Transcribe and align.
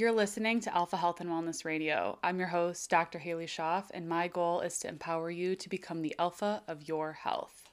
You're 0.00 0.12
listening 0.12 0.60
to 0.60 0.74
Alpha 0.74 0.96
Health 0.96 1.20
and 1.20 1.28
Wellness 1.28 1.66
Radio. 1.66 2.18
I'm 2.24 2.38
your 2.38 2.48
host, 2.48 2.88
Dr. 2.88 3.18
Halie 3.18 3.44
Schoff, 3.44 3.90
and 3.92 4.08
my 4.08 4.28
goal 4.28 4.62
is 4.62 4.78
to 4.78 4.88
empower 4.88 5.30
you 5.30 5.54
to 5.56 5.68
become 5.68 6.00
the 6.00 6.14
alpha 6.18 6.62
of 6.66 6.88
your 6.88 7.12
health. 7.12 7.68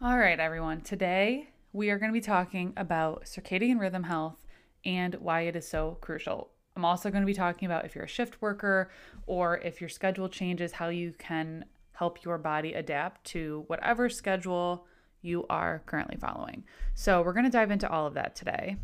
All 0.00 0.16
right, 0.16 0.40
everyone. 0.40 0.80
Today 0.80 1.50
we 1.74 1.90
are 1.90 1.98
going 1.98 2.10
to 2.10 2.14
be 2.14 2.22
talking 2.22 2.72
about 2.74 3.26
circadian 3.26 3.78
rhythm 3.78 4.04
health 4.04 4.46
and 4.86 5.16
why 5.16 5.42
it 5.42 5.54
is 5.54 5.68
so 5.68 5.98
crucial. 6.00 6.52
I'm 6.78 6.84
also 6.84 7.10
going 7.10 7.22
to 7.22 7.26
be 7.26 7.34
talking 7.34 7.66
about 7.66 7.84
if 7.84 7.96
you're 7.96 8.04
a 8.04 8.08
shift 8.08 8.40
worker 8.40 8.88
or 9.26 9.58
if 9.58 9.80
your 9.80 9.90
schedule 9.90 10.28
changes, 10.28 10.70
how 10.70 10.90
you 10.90 11.12
can 11.18 11.64
help 11.92 12.24
your 12.24 12.38
body 12.38 12.72
adapt 12.74 13.24
to 13.24 13.64
whatever 13.66 14.08
schedule 14.08 14.86
you 15.20 15.44
are 15.50 15.82
currently 15.86 16.16
following. 16.16 16.62
So, 16.94 17.20
we're 17.22 17.32
going 17.32 17.46
to 17.46 17.50
dive 17.50 17.72
into 17.72 17.90
all 17.90 18.06
of 18.06 18.14
that 18.14 18.36
today. 18.36 18.76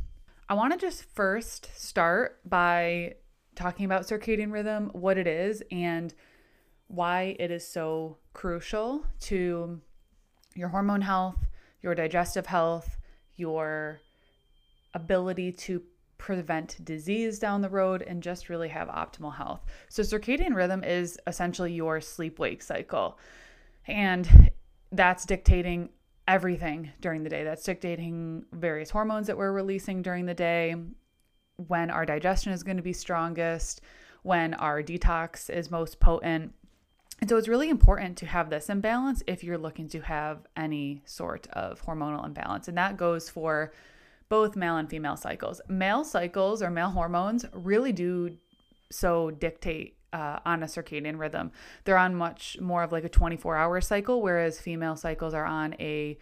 I 0.49 0.55
want 0.55 0.73
to 0.73 0.79
just 0.79 1.05
first 1.15 1.71
start 1.81 2.41
by 2.45 3.15
talking 3.55 3.87
about 3.87 4.09
circadian 4.09 4.51
rhythm, 4.51 4.91
what 4.93 5.17
it 5.17 5.29
is, 5.29 5.63
and 5.71 6.13
why 6.89 7.37
it 7.39 7.53
is 7.53 7.67
so 7.67 8.19
crucial 8.33 9.07
to 9.21 9.81
your 10.57 10.69
hormone 10.69 11.03
health, 11.03 11.47
your 11.81 11.95
digestive 11.95 12.47
health, 12.47 12.97
your 13.37 14.01
ability 14.95 15.53
to 15.53 15.83
prevent 16.19 16.85
disease 16.85 17.39
down 17.39 17.61
the 17.61 17.69
road 17.69 18.03
and 18.03 18.23
just 18.23 18.49
really 18.49 18.69
have 18.69 18.89
optimal 18.89 19.35
health. 19.35 19.65
So, 19.89 20.03
circadian 20.03 20.55
rhythm 20.55 20.85
is 20.85 21.19
essentially 21.27 21.73
your 21.73 22.01
sleep 22.01 22.39
wake 22.39 22.63
cycle. 22.63 23.19
And 23.87 24.51
that's 24.93 25.27
dictating 25.27 25.91
everything 26.27 26.91
during 27.01 27.23
the 27.23 27.31
day. 27.31 27.45
That's 27.45 27.65
dictating 27.65 28.45
various 28.53 28.91
hormones 28.91 29.27
that 29.27 29.37
we're 29.37 29.53
releasing 29.53 30.03
during 30.03 30.27
the 30.27 30.35
day, 30.35 30.75
when 31.57 31.91
our 31.91 32.07
digestion 32.07 32.53
is 32.53 32.63
going 32.63 32.77
to 32.77 32.83
be 32.83 32.93
strongest, 32.93 33.81
when 34.23 34.55
our 34.55 34.83
detox 34.83 35.51
is 35.51 35.71
most 35.71 36.01
potent. 36.01 36.53
And 37.21 37.31
so 37.31 37.37
it's 37.37 37.49
really 37.49 37.71
important 37.71 38.17
to 38.19 38.27
have 38.27 38.51
this 38.51 38.69
imbalance 38.69 39.23
if 39.27 39.45
you're 39.45 39.59
looking 39.59 39.89
to 39.91 40.01
have 40.01 40.47
any 40.57 41.03
sort 41.05 41.47
of 41.53 41.81
hormonal 41.85 42.25
imbalance. 42.25 42.69
And 42.69 42.77
that 42.77 42.97
goes 42.97 43.29
for 43.31 43.73
both 44.29 44.57
male 44.57 44.77
and 44.77 44.89
female 44.89 45.17
cycles. 45.17 45.61
Male 45.69 46.05
cycles 46.05 46.63
or 46.63 46.71
male 46.71 46.91
hormones 46.91 47.45
really 47.53 47.93
do 47.93 48.37
so 48.91 49.31
dictate 49.31 49.97
uh, 50.13 50.39
on 50.47 50.63
a 50.63 50.67
circadian 50.67 51.19
rhythm. 51.19 51.51
They're 51.85 51.99
on 51.99 52.15
much 52.15 52.59
more 52.61 52.83
of 52.83 52.93
like 52.93 53.05
a 53.05 53.09
24 53.09 53.57
hour 53.57 53.81
cycle, 53.81 54.23
whereas 54.23 54.61
female 54.61 54.97
cycles 54.97 55.35
are 55.35 55.45
on 55.45 55.75
a 55.81 56.19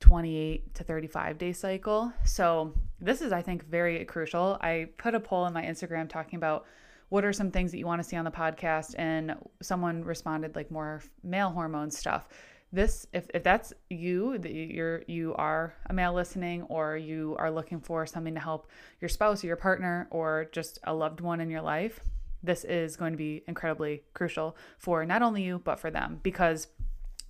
28 0.00 0.74
to 0.74 0.84
35 0.84 1.38
day 1.38 1.52
cycle. 1.52 2.12
So, 2.24 2.74
this 3.00 3.20
is, 3.20 3.32
I 3.32 3.42
think, 3.42 3.66
very 3.66 4.04
crucial. 4.04 4.58
I 4.60 4.88
put 4.96 5.14
a 5.14 5.20
poll 5.20 5.44
on 5.44 5.52
my 5.52 5.62
Instagram 5.62 6.08
talking 6.08 6.36
about 6.36 6.66
what 7.08 7.24
are 7.24 7.32
some 7.32 7.50
things 7.50 7.70
that 7.72 7.78
you 7.78 7.86
want 7.86 8.02
to 8.02 8.08
see 8.08 8.16
on 8.16 8.24
the 8.24 8.30
podcast, 8.30 8.94
and 8.98 9.34
someone 9.62 10.02
responded 10.04 10.56
like 10.56 10.70
more 10.70 11.02
male 11.22 11.50
hormone 11.50 11.90
stuff 11.90 12.28
this 12.72 13.06
if, 13.12 13.28
if 13.32 13.42
that's 13.42 13.72
you 13.88 14.38
that 14.38 14.52
you're 14.52 15.02
you 15.06 15.34
are 15.36 15.74
a 15.88 15.92
male 15.92 16.12
listening 16.12 16.62
or 16.64 16.96
you 16.96 17.36
are 17.38 17.50
looking 17.50 17.80
for 17.80 18.04
something 18.06 18.34
to 18.34 18.40
help 18.40 18.66
your 19.00 19.08
spouse 19.08 19.42
or 19.42 19.46
your 19.46 19.56
partner 19.56 20.08
or 20.10 20.48
just 20.52 20.78
a 20.84 20.92
loved 20.92 21.20
one 21.20 21.40
in 21.40 21.48
your 21.48 21.62
life 21.62 22.00
this 22.42 22.64
is 22.64 22.96
going 22.96 23.12
to 23.12 23.16
be 23.16 23.42
incredibly 23.46 24.02
crucial 24.14 24.56
for 24.78 25.04
not 25.06 25.22
only 25.22 25.42
you 25.42 25.60
but 25.64 25.78
for 25.78 25.90
them 25.90 26.18
because 26.22 26.66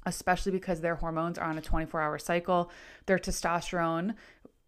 especially 0.07 0.53
because 0.53 0.81
their 0.81 0.95
hormones 0.95 1.39
are 1.39 1.49
on 1.49 1.59
a 1.59 1.63
24 1.63 2.01
hour 2.01 2.19
cycle 2.19 2.71
their 3.05 3.19
testosterone 3.19 4.15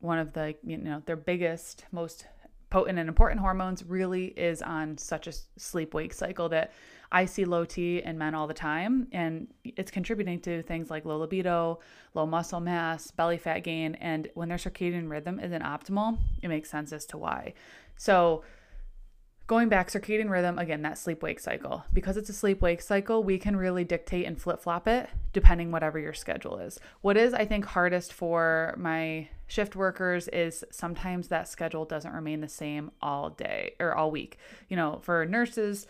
one 0.00 0.19
of 0.19 0.32
the 0.34 0.54
you 0.62 0.76
know 0.76 1.03
their 1.06 1.16
biggest 1.16 1.84
most 1.91 2.26
potent 2.70 2.98
and 2.98 3.08
important 3.08 3.40
hormones 3.40 3.84
really 3.84 4.26
is 4.26 4.62
on 4.62 4.98
such 4.98 5.26
a 5.26 5.32
sleep 5.56 5.94
wake 5.94 6.12
cycle 6.12 6.48
that 6.50 6.72
I 7.10 7.24
see 7.24 7.44
low 7.44 7.64
T 7.64 8.02
in 8.02 8.18
men 8.18 8.34
all 8.34 8.46
the 8.46 8.54
time, 8.54 9.08
and 9.12 9.48
it's 9.64 9.90
contributing 9.90 10.40
to 10.40 10.62
things 10.62 10.90
like 10.90 11.06
low 11.06 11.18
libido, 11.18 11.80
low 12.12 12.26
muscle 12.26 12.60
mass, 12.60 13.10
belly 13.10 13.38
fat 13.38 13.60
gain. 13.60 13.94
And 13.94 14.28
when 14.34 14.50
their 14.50 14.58
circadian 14.58 15.10
rhythm 15.10 15.40
isn't 15.40 15.62
optimal, 15.62 16.18
it 16.42 16.48
makes 16.48 16.68
sense 16.70 16.92
as 16.92 17.06
to 17.06 17.18
why. 17.18 17.54
So, 17.96 18.44
going 19.48 19.70
back, 19.70 19.91
circadian 19.91 20.28
rhythm, 20.28 20.59
again, 20.59 20.82
that 20.82 20.98
sleep 20.98 21.22
wake 21.22 21.41
cycle. 21.41 21.82
Because 21.92 22.16
it's 22.19 22.28
a 22.28 22.34
sleep 22.34 22.60
wake 22.60 22.82
cycle, 22.82 23.25
we 23.25 23.38
can 23.38 23.56
really 23.56 23.82
dictate 23.82 24.26
and 24.26 24.41
flip 24.41 24.60
flop 24.60 24.86
it 24.86 25.09
depending 25.32 25.72
whatever 25.72 25.98
your 25.98 26.12
schedule 26.12 26.59
is. 26.59 26.78
What 27.00 27.16
is, 27.16 27.32
I 27.34 27.47
think, 27.47 27.64
hardest 27.64 28.12
for 28.12 28.75
my 28.76 29.28
shift 29.47 29.75
workers 29.75 30.28
is 30.28 30.64
sometimes 30.70 31.28
that 31.28 31.48
schedule 31.48 31.86
doesn't 31.86 32.12
remain 32.12 32.42
the 32.42 32.48
same 32.48 32.91
all 33.00 33.31
day 33.31 33.75
or 33.81 33.94
all 33.94 34.10
week. 34.10 34.38
You 34.69 34.76
know, 34.76 35.00
for 35.03 35.25
nurses, 35.25 35.86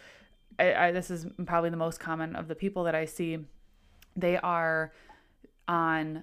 I, 0.58 0.75
I, 0.75 0.92
this 0.92 1.10
is 1.10 1.26
probably 1.44 1.70
the 1.70 1.76
most 1.76 1.98
common 1.98 2.36
of 2.36 2.46
the 2.46 2.54
people 2.54 2.84
that 2.84 2.94
I 2.94 3.06
see. 3.06 3.38
They 4.14 4.38
are 4.38 4.92
on 5.66 6.22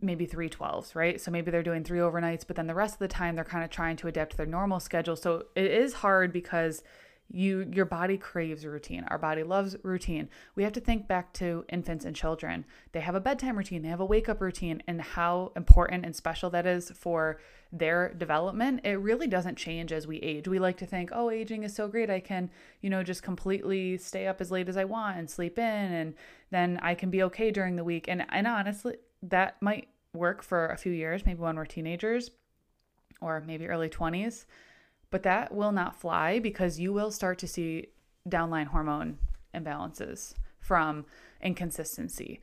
maybe 0.00 0.26
three 0.26 0.48
12s, 0.48 0.94
right? 0.94 1.20
So 1.20 1.30
maybe 1.30 1.50
they're 1.50 1.62
doing 1.62 1.84
three 1.84 1.98
overnights, 1.98 2.46
but 2.46 2.56
then 2.56 2.66
the 2.66 2.74
rest 2.74 2.94
of 2.94 2.98
the 3.00 3.08
time 3.08 3.34
they're 3.34 3.44
kind 3.44 3.64
of 3.64 3.70
trying 3.70 3.96
to 3.96 4.08
adapt 4.08 4.32
to 4.32 4.36
their 4.36 4.46
normal 4.46 4.80
schedule. 4.80 5.16
So 5.16 5.44
it 5.54 5.70
is 5.70 5.94
hard 5.94 6.32
because 6.32 6.82
you 7.32 7.68
your 7.72 7.84
body 7.84 8.18
craves 8.18 8.66
routine. 8.66 9.04
Our 9.08 9.18
body 9.18 9.42
loves 9.42 9.76
routine. 9.82 10.28
We 10.56 10.64
have 10.64 10.72
to 10.72 10.80
think 10.80 11.06
back 11.06 11.32
to 11.34 11.64
infants 11.68 12.04
and 12.04 12.14
children. 12.14 12.64
They 12.92 13.00
have 13.00 13.14
a 13.14 13.20
bedtime 13.20 13.56
routine 13.56 13.82
they 13.82 13.88
have 13.88 14.00
a 14.00 14.04
wake 14.04 14.28
up 14.28 14.40
routine 14.40 14.82
and 14.86 15.00
how 15.00 15.52
important 15.54 16.04
and 16.04 16.14
special 16.14 16.50
that 16.50 16.66
is 16.66 16.90
for 16.90 17.40
their 17.72 18.12
development 18.14 18.80
it 18.82 18.98
really 18.98 19.28
doesn't 19.28 19.56
change 19.56 19.92
as 19.92 20.06
we 20.06 20.16
age. 20.18 20.48
We 20.48 20.58
like 20.58 20.76
to 20.78 20.86
think 20.86 21.10
oh 21.12 21.30
aging 21.30 21.62
is 21.62 21.74
so 21.74 21.86
great 21.86 22.10
i 22.10 22.18
can 22.20 22.50
you 22.80 22.90
know 22.90 23.04
just 23.04 23.22
completely 23.22 23.96
stay 23.96 24.26
up 24.26 24.40
as 24.40 24.50
late 24.50 24.68
as 24.68 24.76
i 24.76 24.84
want 24.84 25.18
and 25.18 25.30
sleep 25.30 25.56
in 25.58 25.64
and 25.64 26.14
then 26.50 26.80
i 26.82 26.94
can 26.96 27.10
be 27.10 27.22
okay 27.22 27.52
during 27.52 27.76
the 27.76 27.84
week. 27.84 28.06
And 28.08 28.26
and 28.30 28.46
honestly 28.48 28.96
that 29.22 29.60
might 29.60 29.88
work 30.12 30.42
for 30.42 30.66
a 30.68 30.76
few 30.76 30.92
years 30.92 31.24
maybe 31.24 31.40
when 31.40 31.56
we're 31.56 31.64
teenagers 31.64 32.30
or 33.20 33.42
maybe 33.46 33.66
early 33.68 33.88
20s 33.88 34.44
but 35.10 35.22
that 35.24 35.52
will 35.52 35.72
not 35.72 36.00
fly 36.00 36.38
because 36.38 36.78
you 36.78 36.92
will 36.92 37.10
start 37.10 37.38
to 37.38 37.48
see 37.48 37.88
downline 38.28 38.66
hormone 38.66 39.18
imbalances 39.54 40.34
from 40.60 41.04
inconsistency. 41.42 42.40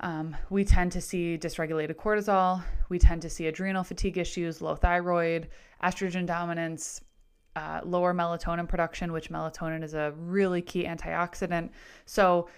Um, 0.00 0.36
we 0.50 0.64
tend 0.64 0.92
to 0.92 1.00
see 1.00 1.38
dysregulated 1.38 1.94
cortisol. 1.94 2.62
We 2.88 2.98
tend 2.98 3.22
to 3.22 3.30
see 3.30 3.46
adrenal 3.46 3.84
fatigue 3.84 4.18
issues, 4.18 4.60
low 4.60 4.74
thyroid, 4.74 5.48
estrogen 5.82 6.26
dominance, 6.26 7.00
uh, 7.56 7.80
lower 7.84 8.12
melatonin 8.12 8.68
production, 8.68 9.12
which 9.12 9.30
melatonin 9.30 9.82
is 9.82 9.94
a 9.94 10.12
really 10.16 10.62
key 10.62 10.84
antioxidant. 10.84 11.70
So 12.06 12.48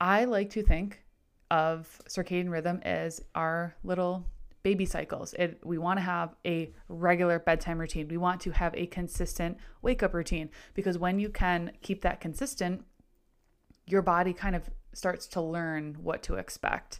I 0.00 0.24
like 0.24 0.50
to 0.50 0.62
think 0.62 1.02
of 1.50 2.00
circadian 2.08 2.50
rhythm 2.50 2.80
is 2.84 3.22
our 3.34 3.74
little 3.84 4.24
baby 4.62 4.84
cycles. 4.84 5.32
It, 5.34 5.60
we 5.64 5.78
want 5.78 5.98
to 5.98 6.02
have 6.02 6.34
a 6.44 6.72
regular 6.88 7.38
bedtime 7.38 7.78
routine. 7.78 8.08
We 8.08 8.16
want 8.16 8.40
to 8.42 8.50
have 8.50 8.74
a 8.74 8.86
consistent 8.86 9.58
wake 9.80 10.02
up 10.02 10.12
routine 10.12 10.50
because 10.74 10.98
when 10.98 11.20
you 11.20 11.28
can 11.28 11.72
keep 11.82 12.02
that 12.02 12.20
consistent, 12.20 12.84
your 13.86 14.02
body 14.02 14.32
kind 14.32 14.56
of 14.56 14.68
starts 14.92 15.28
to 15.28 15.40
learn 15.40 15.96
what 16.02 16.22
to 16.24 16.34
expect. 16.34 16.98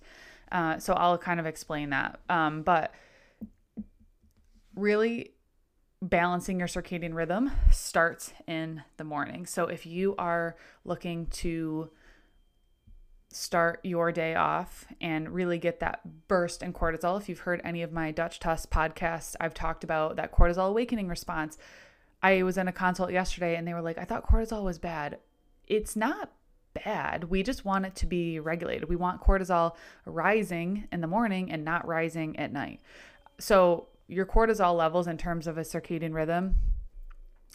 Uh, 0.53 0.79
so 0.79 0.93
I'll 0.93 1.19
kind 1.19 1.41
of 1.41 1.47
explain 1.47 1.91
that. 1.91 2.21
Um, 2.29 2.63
but 2.63 2.95
really, 4.77 5.33
balancing 6.01 6.59
your 6.59 6.69
circadian 6.69 7.15
rhythm 7.15 7.51
starts 7.73 8.33
in 8.47 8.83
the 8.97 9.05
morning. 9.05 9.47
So 9.47 9.65
if 9.65 9.87
you 9.87 10.15
are 10.19 10.57
looking 10.85 11.27
to 11.27 11.91
start 13.37 13.81
your 13.83 14.11
day 14.13 14.35
off 14.35 14.87
and 15.01 15.29
really 15.29 15.59
get 15.59 15.81
that 15.81 16.01
burst 16.27 16.63
in 16.63 16.73
cortisol. 16.73 17.21
If 17.21 17.29
you've 17.29 17.41
heard 17.41 17.61
any 17.65 17.83
of 17.83 17.93
my 17.93 18.11
DUTCH 18.11 18.39
test 18.39 18.71
podcasts, 18.71 19.37
I've 19.39 19.53
talked 19.53 19.85
about 19.85 20.17
that 20.17 20.33
cortisol 20.33 20.71
awakening 20.71 21.09
response. 21.09 21.59
I 22.23 22.43
was 22.43 22.57
in 22.57 22.67
a 22.67 22.73
consult 22.73 23.13
yesterday 23.13 23.57
and 23.57 23.69
they 23.69 23.75
were 23.75 23.83
like, 23.83 23.99
I 23.99 24.05
thought 24.05 24.27
cortisol 24.27 24.65
was 24.65 24.79
bad. 24.79 25.19
It's 25.67 25.95
not 25.95 26.33
bad. 26.73 27.25
We 27.25 27.43
just 27.43 27.65
want 27.65 27.85
it 27.85 27.95
to 27.97 28.07
be 28.07 28.41
regulated. 28.41 28.89
We 28.89 28.97
want 28.97 29.21
cortisol 29.21 29.75
rising 30.07 30.89
in 30.91 31.03
the 31.03 31.07
morning 31.07 31.53
and 31.53 31.65
not 31.65 31.87
rising 31.87 32.39
at 32.39 32.53
night. 32.53 32.81
So, 33.39 33.89
your 34.09 34.25
cortisol 34.25 34.77
levels 34.77 35.09
in 35.09 35.19
terms 35.19 35.47
of 35.47 35.59
a 35.59 35.63
circadian 35.63 36.15
rhythm 36.15 36.55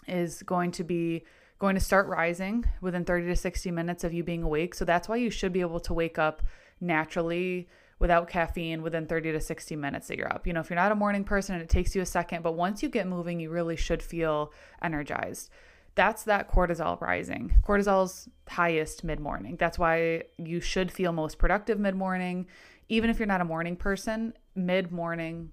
is 0.05 0.43
going 0.43 0.71
to 0.71 0.83
be 0.83 1.23
going 1.61 1.75
to 1.75 1.81
start 1.81 2.07
rising 2.07 2.65
within 2.81 3.05
30 3.05 3.27
to 3.27 3.35
60 3.35 3.69
minutes 3.69 4.03
of 4.03 4.11
you 4.11 4.23
being 4.23 4.41
awake. 4.41 4.73
So 4.73 4.83
that's 4.83 5.07
why 5.07 5.17
you 5.17 5.29
should 5.29 5.53
be 5.53 5.61
able 5.61 5.79
to 5.81 5.93
wake 5.93 6.17
up 6.17 6.41
naturally 6.81 7.69
without 7.99 8.27
caffeine 8.27 8.81
within 8.81 9.05
30 9.05 9.33
to 9.33 9.39
60 9.39 9.75
minutes 9.75 10.07
that 10.07 10.17
you're 10.17 10.33
up. 10.33 10.47
You 10.47 10.53
know, 10.53 10.59
if 10.59 10.71
you're 10.71 10.75
not 10.75 10.91
a 10.91 10.95
morning 10.95 11.23
person 11.23 11.53
and 11.53 11.63
it 11.63 11.69
takes 11.69 11.95
you 11.95 12.01
a 12.01 12.05
second, 12.05 12.41
but 12.41 12.53
once 12.53 12.81
you 12.81 12.89
get 12.89 13.07
moving, 13.07 13.39
you 13.39 13.51
really 13.51 13.75
should 13.75 14.01
feel 14.01 14.51
energized. 14.81 15.51
that's 15.93 16.23
that 16.23 16.49
cortisol 16.49 16.99
rising. 16.99 17.53
Cortisol's 17.63 18.27
highest 18.49 19.03
mid 19.03 19.19
morning. 19.19 19.55
That's 19.59 19.77
why 19.77 20.23
you 20.37 20.61
should 20.61 20.91
feel 20.91 21.11
most 21.11 21.37
productive 21.37 21.79
mid 21.79 21.93
morning. 21.95 22.47
Even 22.89 23.11
if 23.11 23.19
you're 23.19 23.27
not 23.27 23.41
a 23.41 23.45
morning 23.45 23.75
person, 23.75 24.33
mid 24.55 24.91
morning 24.91 25.51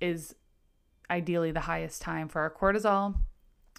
is 0.00 0.34
ideally 1.10 1.52
the 1.52 1.60
highest 1.60 2.00
time 2.00 2.28
for 2.28 2.40
our 2.40 2.50
cortisol. 2.50 3.16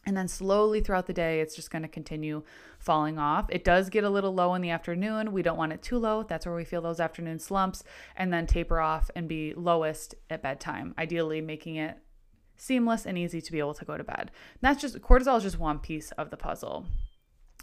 And 0.07 0.15
then 0.15 0.27
slowly 0.27 0.81
throughout 0.81 1.07
the 1.07 1.13
day, 1.13 1.39
it's 1.39 1.55
just 1.55 1.71
going 1.71 1.81
to 1.81 1.87
continue 1.87 2.43
falling 2.77 3.17
off. 3.17 3.47
It 3.49 3.63
does 3.63 3.89
get 3.89 4.03
a 4.03 4.09
little 4.09 4.33
low 4.33 4.53
in 4.53 4.61
the 4.61 4.69
afternoon. 4.69 5.31
We 5.31 5.41
don't 5.41 5.57
want 5.57 5.73
it 5.73 5.81
too 5.81 5.97
low. 5.97 6.21
That's 6.21 6.45
where 6.45 6.53
we 6.53 6.63
feel 6.63 6.81
those 6.81 6.99
afternoon 6.99 7.39
slumps, 7.39 7.83
and 8.15 8.31
then 8.31 8.45
taper 8.45 8.79
off 8.79 9.09
and 9.15 9.27
be 9.27 9.53
lowest 9.55 10.13
at 10.29 10.43
bedtime, 10.43 10.93
ideally 10.97 11.41
making 11.41 11.77
it 11.77 11.97
seamless 12.55 13.05
and 13.05 13.17
easy 13.17 13.41
to 13.41 13.51
be 13.51 13.59
able 13.59 13.73
to 13.73 13.85
go 13.85 13.97
to 13.97 14.03
bed. 14.03 14.29
And 14.29 14.61
that's 14.61 14.81
just 14.81 14.99
cortisol 15.01 15.37
is 15.37 15.43
just 15.43 15.59
one 15.59 15.79
piece 15.79 16.11
of 16.11 16.29
the 16.29 16.37
puzzle. 16.37 16.85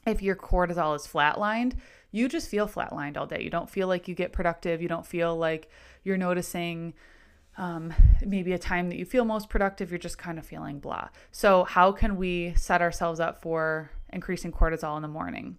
If 0.05 0.21
your 0.21 0.35
cortisol 0.35 0.97
is 0.97 1.07
flatlined, 1.07 1.77
you 2.11 2.29
just 2.29 2.49
feel 2.49 2.67
flatlined 2.67 3.17
all 3.17 3.27
day. 3.27 3.41
You 3.41 3.51
don't 3.51 3.71
feel 3.71 3.87
like 3.87 4.09
you 4.09 4.17
get 4.17 4.33
productive. 4.33 4.83
You 4.83 4.89
don't 4.89 5.07
feel 5.07 5.37
like 5.37 5.71
you're 6.03 6.17
noticing 6.17 6.95
um, 7.59 7.93
maybe 8.25 8.53
a 8.53 8.59
time 8.59 8.89
that 8.89 8.97
you 8.97 9.05
feel 9.05 9.25
most 9.25 9.49
productive, 9.49 9.91
you're 9.91 9.99
just 9.99 10.19
kind 10.19 10.39
of 10.39 10.47
feeling 10.47 10.79
blah. 10.79 11.09
So, 11.31 11.65
how 11.65 11.93
can 11.93 12.17
we 12.17 12.55
set 12.57 12.81
ourselves 12.81 13.21
up 13.21 13.43
for 13.43 13.91
increasing 14.13 14.53
cortisol 14.53 14.97
in 14.97 15.03
the 15.03 15.09
morning? 15.09 15.59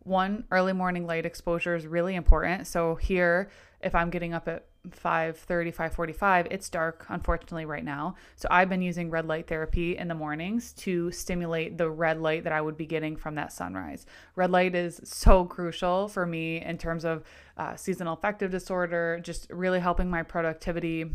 One, 0.00 0.44
early 0.50 0.72
morning 0.72 1.06
light 1.06 1.26
exposure 1.26 1.74
is 1.74 1.86
really 1.86 2.14
important. 2.14 2.66
So, 2.66 2.96
here, 2.96 3.50
if 3.80 3.94
I'm 3.94 4.10
getting 4.10 4.34
up 4.34 4.48
at 4.48 4.66
5:30 4.90 5.72
5:45 5.74 6.46
it's 6.50 6.68
dark 6.68 7.06
unfortunately 7.08 7.64
right 7.64 7.84
now. 7.84 8.14
So 8.36 8.48
i've 8.50 8.68
been 8.68 8.82
using 8.82 9.10
red 9.10 9.26
light 9.26 9.46
therapy 9.46 9.96
in 9.96 10.08
the 10.08 10.14
mornings 10.14 10.72
to 10.84 11.10
stimulate 11.10 11.78
the 11.78 11.90
red 11.90 12.20
light 12.20 12.44
that 12.44 12.52
i 12.52 12.60
would 12.60 12.76
be 12.76 12.86
getting 12.86 13.16
from 13.16 13.34
that 13.36 13.52
sunrise. 13.52 14.06
Red 14.36 14.50
light 14.50 14.74
is 14.74 15.00
so 15.04 15.44
crucial 15.44 16.08
for 16.08 16.26
me 16.26 16.62
in 16.62 16.78
terms 16.78 17.04
of 17.04 17.24
uh, 17.56 17.76
seasonal 17.76 18.14
affective 18.14 18.50
disorder 18.50 19.20
just 19.22 19.50
really 19.50 19.80
helping 19.80 20.10
my 20.10 20.22
productivity 20.22 21.10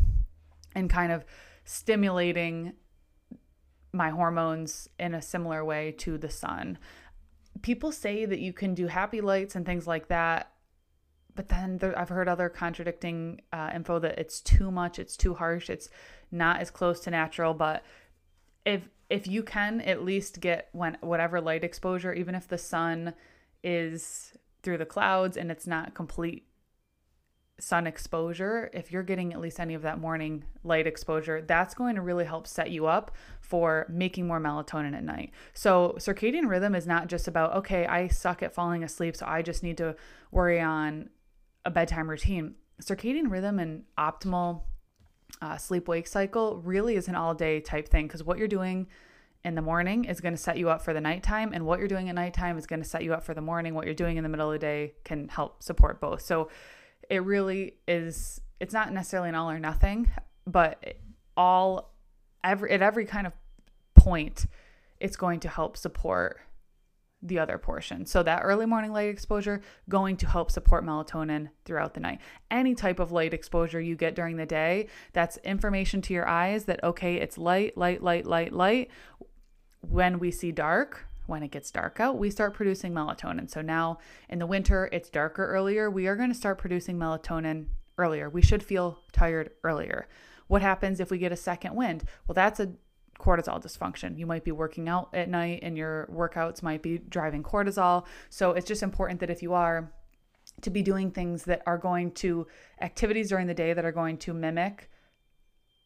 and 0.76 0.90
kind 0.90 1.12
of 1.12 1.26
stimulating 1.66 2.74
my 3.94 4.10
hormones 4.10 4.90
in 5.00 5.14
a 5.14 5.22
similar 5.22 5.64
way 5.64 5.92
to 5.92 6.18
the 6.18 6.30
sun. 6.30 6.78
People 7.62 7.92
say 7.92 8.26
that 8.26 8.40
you 8.40 8.52
can 8.52 8.74
do 8.74 8.88
happy 8.88 9.22
lights 9.22 9.56
and 9.56 9.66
things 9.66 9.86
like 9.86 10.08
that 10.08 10.53
but 11.36 11.50
then 11.50 11.78
there, 11.78 11.98
I've 11.98 12.10
heard 12.10 12.28
other 12.28 12.50
contradicting 12.50 13.42
uh, 13.52 13.72
info 13.74 14.00
that 14.00 14.20
it's 14.20 14.42
too 14.42 14.72
much, 14.72 15.00
it's 15.00 15.18
too 15.18 15.34
harsh, 15.34 15.70
it's 15.70 15.90
not 16.32 16.60
as 16.60 16.70
close 16.70 17.00
to 17.02 17.12
natural. 17.12 17.54
But 17.54 17.84
if 18.66 18.90
if 19.10 19.28
you 19.28 19.44
can 19.44 19.82
at 19.82 20.04
least 20.04 20.40
get 20.40 20.70
when 20.72 20.98
whatever 21.02 21.42
light 21.42 21.64
exposure, 21.64 22.14
even 22.14 22.36
if 22.36 22.48
the 22.48 22.58
sun 22.58 23.14
is 23.64 24.34
through 24.62 24.78
the 24.78 24.86
clouds 24.86 25.38
and 25.38 25.52
it's 25.52 25.68
not 25.68 25.94
complete 25.94 26.48
sun 27.60 27.86
exposure, 27.86 28.70
if 28.74 28.92
you're 28.92 29.04
getting 29.04 29.34
at 29.34 29.40
least 29.40 29.60
any 29.60 29.74
of 29.74 29.84
that 29.84 30.00
morning 30.00 30.44
light 30.64 30.88
exposure, 30.88 31.42
that's 31.42 31.74
going 31.74 31.96
to 31.96 32.02
really 32.02 32.26
help 32.26 32.48
set 32.48 32.72
you 32.72 32.88
up 32.88 33.12
for 33.42 33.86
making 33.90 34.26
more 34.26 34.40
melatonin 34.40 34.96
at 34.96 35.04
night. 35.04 35.32
So, 35.54 35.96
circadian 35.98 36.50
rhythm 36.50 36.76
is 36.76 36.88
not 36.88 37.08
just 37.08 37.28
about, 37.28 37.54
okay, 37.58 37.86
I 37.86 38.08
suck 38.08 38.42
at 38.42 38.54
falling 38.54 38.84
asleep, 38.84 39.16
so 39.16 39.26
I 39.28 39.42
just 39.42 39.64
need 39.64 39.78
to 39.78 39.96
worry 40.32 40.60
on 40.60 41.10
a 41.66 41.72
bedtime 41.72 42.10
routine. 42.10 42.56
Circadian 42.82 43.30
rhythm 43.30 43.60
and 43.60 43.84
optimal 43.98 44.64
uh, 45.42 45.58
sleep 45.58 45.88
wake 45.88 46.08
cycle 46.08 46.58
really 46.58 46.96
is 46.96 47.08
an 47.08 47.16
all 47.16 47.34
day 47.34 47.60
type 47.60 47.88
thing 47.88 48.08
because 48.08 48.24
what 48.24 48.38
you're 48.38 48.48
doing 48.48 48.88
in 49.44 49.56
the 49.56 49.62
morning 49.62 50.06
is 50.06 50.22
going 50.22 50.34
to 50.34 50.42
set 50.42 50.58
you 50.58 50.70
up 50.70 50.82
for 50.82 50.94
the 50.94 51.02
nighttime, 51.02 51.52
and 51.54 51.66
what 51.66 51.78
you're 51.80 51.88
doing 51.88 52.08
at 52.08 52.16
nighttime 52.16 52.58
is 52.58 52.66
going 52.66 52.82
to 52.82 52.88
set 52.88 53.04
you 53.04 53.14
up 53.14 53.24
for 53.24 53.34
the 53.34 53.42
morning. 53.42 53.74
What 53.74 53.86
you're 53.86 53.94
doing 53.94 54.16
in 54.16 54.24
the 54.24 54.30
middle 54.30 54.48
of 54.48 54.54
the 54.54 54.60
day 54.60 54.94
can 55.04 55.28
help 55.28 55.62
support 55.62 56.00
both. 56.00 56.22
So 56.22 56.50
it 57.10 57.24
really 57.24 57.76
is, 57.88 58.40
it's 58.62 58.74
not 58.74 58.94
necessarily 58.94 59.30
an 59.30 59.36
all 59.36 59.52
or 59.52 59.60
nothing, 59.60 60.10
but 60.48 60.96
all, 61.36 61.94
every, 62.44 62.72
at 62.72 62.82
every 62.82 63.06
kind 63.06 63.28
of 63.28 63.34
point, 63.96 64.46
it's 65.02 65.18
going 65.18 65.42
to 65.42 65.50
help 65.50 65.76
support 65.76 66.40
the 67.24 67.40
other 67.40 67.58
portion. 67.58 68.06
So 68.06 68.22
that 68.24 68.42
early 68.44 68.66
morning 68.66 68.92
light 68.92 69.10
exposure 69.10 69.62
going 69.90 70.18
to 70.18 70.28
help 70.28 70.52
support 70.52 70.86
melatonin 70.86 71.50
throughout 71.66 71.94
the 71.94 72.02
night. 72.02 72.20
Any 72.52 72.76
type 72.76 73.00
of 73.00 73.12
light 73.12 73.34
exposure 73.34 73.80
you 73.82 73.96
get 73.96 74.14
during 74.14 74.36
the 74.36 74.46
day, 74.46 74.88
that's 75.14 75.38
information 75.38 76.02
to 76.04 76.14
your 76.14 76.28
eyes 76.28 76.66
that 76.66 76.84
okay, 76.84 77.16
it's 77.16 77.38
light, 77.38 77.78
light, 77.78 78.04
light, 78.04 78.26
light, 78.26 78.52
light. 78.52 78.92
When 79.80 80.20
we 80.20 80.32
see 80.32 80.52
dark, 80.52 81.06
when 81.26 81.44
it 81.44 81.52
gets 81.52 81.72
dark 81.72 82.00
out, 82.00 82.18
we 82.18 82.30
start 82.30 82.54
producing 82.54 82.94
melatonin. 82.94 83.50
So 83.50 83.62
now 83.62 84.00
in 84.30 84.40
the 84.40 84.46
winter, 84.46 84.90
it's 84.92 85.10
darker 85.10 85.46
earlier. 85.46 85.90
We 85.90 86.08
are 86.08 86.16
going 86.16 86.30
to 86.30 86.36
start 86.36 86.58
producing 86.58 86.98
melatonin 86.98 87.68
earlier. 87.98 88.30
We 88.30 88.42
should 88.42 88.64
feel 88.64 89.00
tired 89.14 89.52
earlier. 89.64 90.08
What 90.48 90.62
happens 90.62 91.00
if 91.00 91.10
we 91.10 91.18
get 91.18 91.32
a 91.32 91.38
second 91.38 91.76
wind? 91.76 92.04
Well, 92.28 92.34
that's 92.34 92.60
a 92.60 92.74
cortisol 93.24 93.64
dysfunction. 93.64 94.18
You 94.18 94.26
might 94.26 94.44
be 94.44 94.52
working 94.52 94.90
out 94.90 95.10
at 95.14 95.30
night 95.30 95.60
and 95.64 95.78
your 95.78 96.10
workouts 96.12 96.62
might 96.62 96.82
be 96.82 96.98
driving 96.98 97.42
cortisol. 97.42 98.06
So 98.30 98.52
it's 98.52 98.68
just 98.68 98.84
important 98.84 99.20
that 99.22 99.30
if 99.30 99.42
you 99.42 99.54
are 99.54 99.92
to 100.62 100.70
be 100.70 100.82
doing 100.82 101.10
things 101.10 101.44
that 101.46 101.62
are 101.66 101.78
going 101.78 102.12
to 102.12 102.48
activities 102.82 103.30
during 103.30 103.48
the 103.48 103.54
day 103.54 103.74
that 103.74 103.86
are 103.86 103.92
going 103.92 104.18
to 104.18 104.34
mimic 104.34 104.90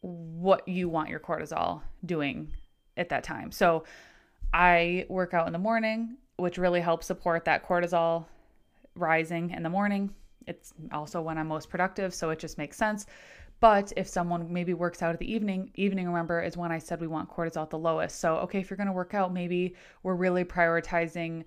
what 0.00 0.66
you 0.66 0.88
want 0.88 1.08
your 1.08 1.20
cortisol 1.20 1.80
doing 2.04 2.52
at 2.96 3.08
that 3.10 3.22
time. 3.22 3.52
So 3.52 3.84
I 4.52 5.06
work 5.08 5.32
out 5.34 5.46
in 5.46 5.52
the 5.52 5.58
morning, 5.58 6.16
which 6.36 6.58
really 6.58 6.80
helps 6.80 7.06
support 7.06 7.44
that 7.44 7.64
cortisol 7.64 8.26
rising 8.94 9.50
in 9.50 9.62
the 9.62 9.70
morning. 9.70 10.14
It's 10.46 10.72
also 10.92 11.20
when 11.20 11.38
I'm 11.38 11.48
most 11.48 11.70
productive, 11.70 12.14
so 12.14 12.30
it 12.30 12.38
just 12.38 12.58
makes 12.58 12.76
sense. 12.76 13.06
But 13.60 13.92
if 13.96 14.06
someone 14.06 14.52
maybe 14.52 14.74
works 14.74 15.02
out 15.02 15.12
at 15.12 15.18
the 15.18 15.32
evening, 15.32 15.70
evening, 15.74 16.06
remember, 16.06 16.40
is 16.40 16.56
when 16.56 16.70
I 16.70 16.78
said 16.78 17.00
we 17.00 17.08
want 17.08 17.30
cortisol 17.30 17.62
at 17.62 17.70
the 17.70 17.78
lowest. 17.78 18.20
So, 18.20 18.36
okay, 18.36 18.60
if 18.60 18.70
you're 18.70 18.76
going 18.76 18.86
to 18.86 18.92
work 18.92 19.14
out, 19.14 19.32
maybe 19.32 19.74
we're 20.02 20.14
really 20.14 20.44
prioritizing 20.44 21.44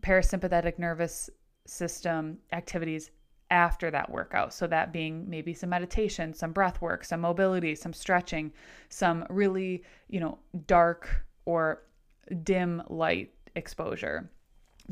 parasympathetic 0.00 0.78
nervous 0.78 1.28
system 1.66 2.38
activities 2.52 3.10
after 3.50 3.90
that 3.90 4.10
workout. 4.10 4.54
So, 4.54 4.66
that 4.68 4.92
being 4.92 5.28
maybe 5.28 5.52
some 5.52 5.68
meditation, 5.68 6.32
some 6.32 6.52
breath 6.52 6.80
work, 6.80 7.04
some 7.04 7.20
mobility, 7.20 7.74
some 7.74 7.92
stretching, 7.92 8.52
some 8.88 9.26
really, 9.28 9.82
you 10.08 10.20
know, 10.20 10.38
dark 10.66 11.26
or 11.44 11.82
dim 12.44 12.82
light 12.88 13.34
exposure 13.56 14.30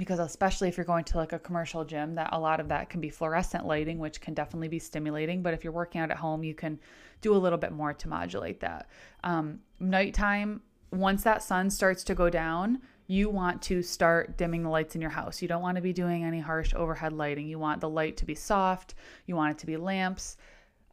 because 0.00 0.18
especially 0.18 0.66
if 0.66 0.78
you're 0.78 0.86
going 0.86 1.04
to 1.04 1.18
like 1.18 1.34
a 1.34 1.38
commercial 1.38 1.84
gym 1.84 2.14
that 2.14 2.30
a 2.32 2.40
lot 2.40 2.58
of 2.58 2.68
that 2.68 2.88
can 2.88 3.02
be 3.02 3.10
fluorescent 3.10 3.66
lighting 3.66 3.98
which 3.98 4.18
can 4.18 4.32
definitely 4.32 4.66
be 4.66 4.78
stimulating 4.78 5.42
but 5.42 5.52
if 5.52 5.62
you're 5.62 5.74
working 5.74 6.00
out 6.00 6.10
at 6.10 6.16
home 6.16 6.42
you 6.42 6.54
can 6.54 6.80
do 7.20 7.34
a 7.34 7.36
little 7.36 7.58
bit 7.58 7.70
more 7.70 7.92
to 7.92 8.08
modulate 8.08 8.60
that. 8.60 8.88
Um, 9.22 9.60
nighttime 9.78 10.62
once 10.90 11.22
that 11.24 11.42
sun 11.42 11.68
starts 11.68 12.02
to 12.04 12.14
go 12.14 12.30
down 12.30 12.80
you 13.08 13.28
want 13.28 13.60
to 13.60 13.82
start 13.82 14.38
dimming 14.38 14.62
the 14.62 14.70
lights 14.70 14.94
in 14.94 15.00
your 15.00 15.10
house. 15.10 15.42
You 15.42 15.48
don't 15.48 15.62
want 15.62 15.74
to 15.74 15.82
be 15.82 15.92
doing 15.92 16.22
any 16.22 16.38
harsh 16.38 16.72
overhead 16.74 17.12
lighting. 17.12 17.48
You 17.48 17.58
want 17.58 17.80
the 17.80 17.88
light 17.88 18.16
to 18.18 18.24
be 18.24 18.36
soft. 18.36 18.94
You 19.26 19.34
want 19.34 19.50
it 19.50 19.58
to 19.58 19.66
be 19.66 19.76
lamps. 19.76 20.36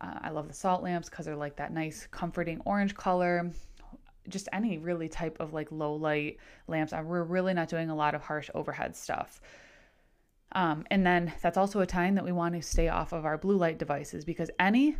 Uh, 0.01 0.17
i 0.21 0.29
love 0.31 0.47
the 0.47 0.53
salt 0.53 0.81
lamps 0.81 1.09
because 1.09 1.25
they're 1.25 1.35
like 1.35 1.55
that 1.55 1.71
nice 1.71 2.07
comforting 2.09 2.59
orange 2.65 2.95
color 2.95 3.51
just 4.29 4.49
any 4.53 4.77
really 4.77 5.09
type 5.09 5.37
of 5.39 5.53
like 5.53 5.71
low 5.71 5.93
light 5.93 6.37
lamps. 6.67 6.93
We're 6.93 7.23
really 7.23 7.53
not 7.53 7.69
doing 7.69 7.89
a 7.89 7.95
lot 7.95 8.15
of 8.15 8.21
harsh 8.21 8.49
overhead 8.53 8.95
stuff. 8.95 9.41
Um, 10.53 10.85
and 10.91 11.05
then 11.05 11.33
that's 11.41 11.57
also 11.57 11.81
a 11.81 11.85
time 11.85 12.15
that 12.15 12.23
we 12.23 12.31
want 12.31 12.55
to 12.55 12.61
stay 12.61 12.87
off 12.87 13.11
of 13.11 13.25
our 13.25 13.37
blue 13.37 13.57
light 13.57 13.77
devices 13.77 14.23
because 14.23 14.49
any 14.59 14.95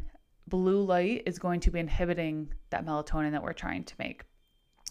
blue 0.48 0.82
light 0.84 1.24
is 1.26 1.40
going 1.40 1.60
to 1.62 1.72
be 1.72 1.80
inhibiting 1.80 2.54
that 2.70 2.86
melatonin 2.86 3.32
that 3.32 3.44
we're 3.44 3.54
trying 3.54 3.84
to 3.86 3.96
make. 4.00 4.24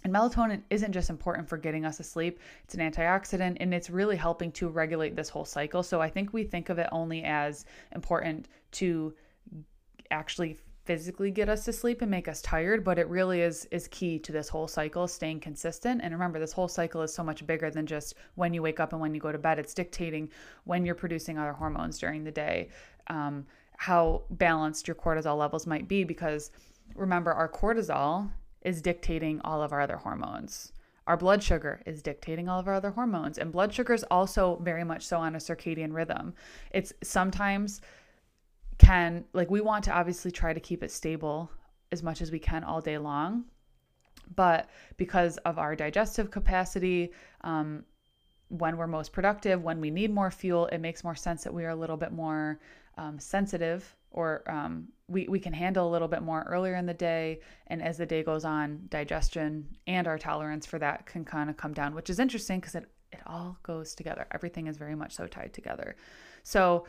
And 0.04 0.14
melatonin 0.14 0.62
isn't 0.70 0.92
just 0.92 1.10
important 1.10 1.48
for 1.48 1.56
getting 1.56 1.84
us 1.84 2.00
asleep, 2.00 2.38
it's 2.64 2.74
an 2.74 2.80
antioxidant 2.80 3.56
and 3.60 3.74
it's 3.74 3.90
really 3.90 4.16
helping 4.16 4.52
to 4.52 4.68
regulate 4.68 5.16
this 5.16 5.28
whole 5.28 5.44
cycle. 5.44 5.82
So 5.82 6.00
I 6.00 6.08
think 6.08 6.32
we 6.32 6.44
think 6.44 6.68
of 6.68 6.78
it 6.78 6.88
only 6.92 7.24
as 7.24 7.64
important 7.94 8.48
to 8.72 9.14
actually 10.10 10.58
physically 10.86 11.30
get 11.30 11.48
us 11.48 11.64
to 11.64 11.72
sleep 11.72 12.00
and 12.00 12.10
make 12.10 12.28
us 12.28 12.40
tired 12.40 12.84
but 12.84 12.98
it 12.98 13.08
really 13.08 13.40
is 13.40 13.66
is 13.70 13.88
key 13.88 14.18
to 14.20 14.32
this 14.32 14.48
whole 14.48 14.68
cycle 14.68 15.06
staying 15.06 15.40
consistent. 15.40 16.00
And 16.02 16.14
remember 16.14 16.38
this 16.38 16.52
whole 16.52 16.68
cycle 16.68 17.02
is 17.02 17.12
so 17.12 17.22
much 17.22 17.46
bigger 17.46 17.70
than 17.70 17.86
just 17.86 18.14
when 18.36 18.54
you 18.54 18.62
wake 18.62 18.80
up 18.80 18.92
and 18.92 19.00
when 19.00 19.14
you 19.14 19.20
go 19.20 19.32
to 19.32 19.38
bed. 19.38 19.58
It's 19.58 19.74
dictating 19.74 20.30
when 20.64 20.86
you're 20.86 20.94
producing 20.94 21.38
other 21.38 21.52
hormones 21.52 21.98
during 21.98 22.24
the 22.24 22.30
day 22.30 22.68
um, 23.08 23.46
how 23.76 24.22
balanced 24.30 24.88
your 24.88 24.94
cortisol 24.94 25.36
levels 25.36 25.66
might 25.66 25.88
be 25.88 26.04
because 26.04 26.50
remember 26.94 27.32
our 27.32 27.48
cortisol 27.48 28.30
is 28.62 28.80
dictating 28.80 29.40
all 29.42 29.62
of 29.62 29.72
our 29.72 29.80
other 29.80 29.96
hormones. 29.96 30.72
Our 31.06 31.16
blood 31.16 31.42
sugar 31.42 31.80
is 31.86 32.02
dictating 32.02 32.48
all 32.48 32.58
of 32.58 32.66
our 32.66 32.74
other 32.74 32.90
hormones. 32.90 33.38
And 33.38 33.52
blood 33.52 33.72
sugar 33.72 33.94
is 33.94 34.04
also 34.10 34.58
very 34.62 34.82
much 34.82 35.06
so 35.06 35.18
on 35.18 35.36
a 35.36 35.38
circadian 35.38 35.94
rhythm. 35.94 36.34
It's 36.72 36.92
sometimes 37.02 37.80
can 38.78 39.24
like 39.32 39.50
we 39.50 39.60
want 39.60 39.84
to 39.84 39.92
obviously 39.92 40.30
try 40.30 40.52
to 40.52 40.60
keep 40.60 40.82
it 40.82 40.90
stable 40.90 41.50
as 41.92 42.02
much 42.02 42.20
as 42.20 42.30
we 42.30 42.38
can 42.38 42.64
all 42.64 42.80
day 42.80 42.98
long 42.98 43.44
But 44.34 44.68
because 44.96 45.36
of 45.38 45.58
our 45.58 45.76
digestive 45.76 46.30
capacity, 46.30 47.12
um, 47.42 47.84
when 48.48 48.76
we're 48.76 48.86
most 48.86 49.12
productive, 49.12 49.62
when 49.62 49.80
we 49.80 49.90
need 49.90 50.12
more 50.12 50.30
fuel, 50.30 50.66
it 50.66 50.78
makes 50.78 51.04
more 51.04 51.14
sense 51.14 51.44
that 51.44 51.52
we 51.54 51.64
are 51.64 51.70
a 51.70 51.76
little 51.76 51.96
bit 51.96 52.12
more 52.12 52.60
um, 52.96 53.18
sensitive 53.18 53.94
or 54.10 54.42
um, 54.50 54.88
we, 55.08 55.28
we 55.28 55.38
can 55.38 55.52
handle 55.52 55.88
a 55.88 55.92
little 55.92 56.08
bit 56.08 56.22
more 56.22 56.42
earlier 56.48 56.76
in 56.76 56.86
the 56.86 56.94
day. 56.94 57.40
And 57.66 57.82
as 57.82 57.98
the 57.98 58.06
day 58.06 58.22
goes 58.22 58.44
on, 58.44 58.86
digestion 58.88 59.68
and 59.86 60.06
our 60.06 60.18
tolerance 60.18 60.66
for 60.66 60.78
that 60.78 61.06
can 61.06 61.24
kind 61.24 61.50
of 61.50 61.56
come 61.56 61.74
down, 61.74 61.94
which 61.94 62.10
is 62.10 62.18
interesting 62.18 62.60
because 62.60 62.74
it, 62.74 62.88
it 63.12 63.20
all 63.26 63.58
goes 63.62 63.94
together. 63.94 64.26
Everything 64.32 64.66
is 64.68 64.76
very 64.76 64.94
much 64.94 65.14
so 65.14 65.26
tied 65.26 65.52
together. 65.52 65.96
So, 66.42 66.86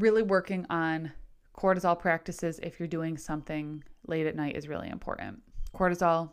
really 0.00 0.22
working 0.22 0.66
on 0.70 1.12
cortisol 1.56 1.98
practices 1.98 2.58
if 2.62 2.78
you're 2.78 2.88
doing 2.88 3.16
something 3.16 3.84
late 4.06 4.26
at 4.26 4.34
night 4.34 4.56
is 4.56 4.68
really 4.68 4.88
important. 4.88 5.40
Cortisol, 5.74 6.30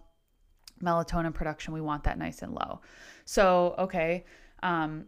melatonin 0.81 1.33
production, 1.33 1.73
we 1.73 1.81
want 1.81 2.03
that 2.03 2.17
nice 2.17 2.41
and 2.41 2.53
low. 2.53 2.81
So, 3.25 3.75
okay, 3.77 4.25
um, 4.63 5.05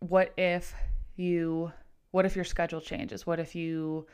what 0.00 0.32
if 0.36 0.74
you, 1.16 1.72
what 2.10 2.26
if 2.26 2.34
your 2.34 2.44
schedule 2.44 2.80
changes? 2.80 3.26
What 3.26 3.40
if 3.40 3.54
you 3.54 4.06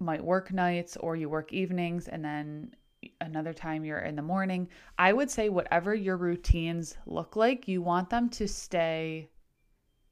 might 0.00 0.24
work 0.24 0.52
nights 0.52 0.96
or 0.96 1.14
you 1.14 1.28
work 1.28 1.52
evenings 1.52 2.08
and 2.08 2.24
then 2.24 2.74
another 3.20 3.52
time 3.52 3.84
you're 3.84 4.00
in 4.00 4.16
the 4.16 4.22
morning? 4.22 4.68
I 4.98 5.12
would 5.12 5.30
say, 5.30 5.48
whatever 5.48 5.94
your 5.94 6.16
routines 6.16 6.96
look 7.06 7.36
like, 7.36 7.68
you 7.68 7.82
want 7.82 8.10
them 8.10 8.28
to 8.30 8.48
stay 8.48 9.30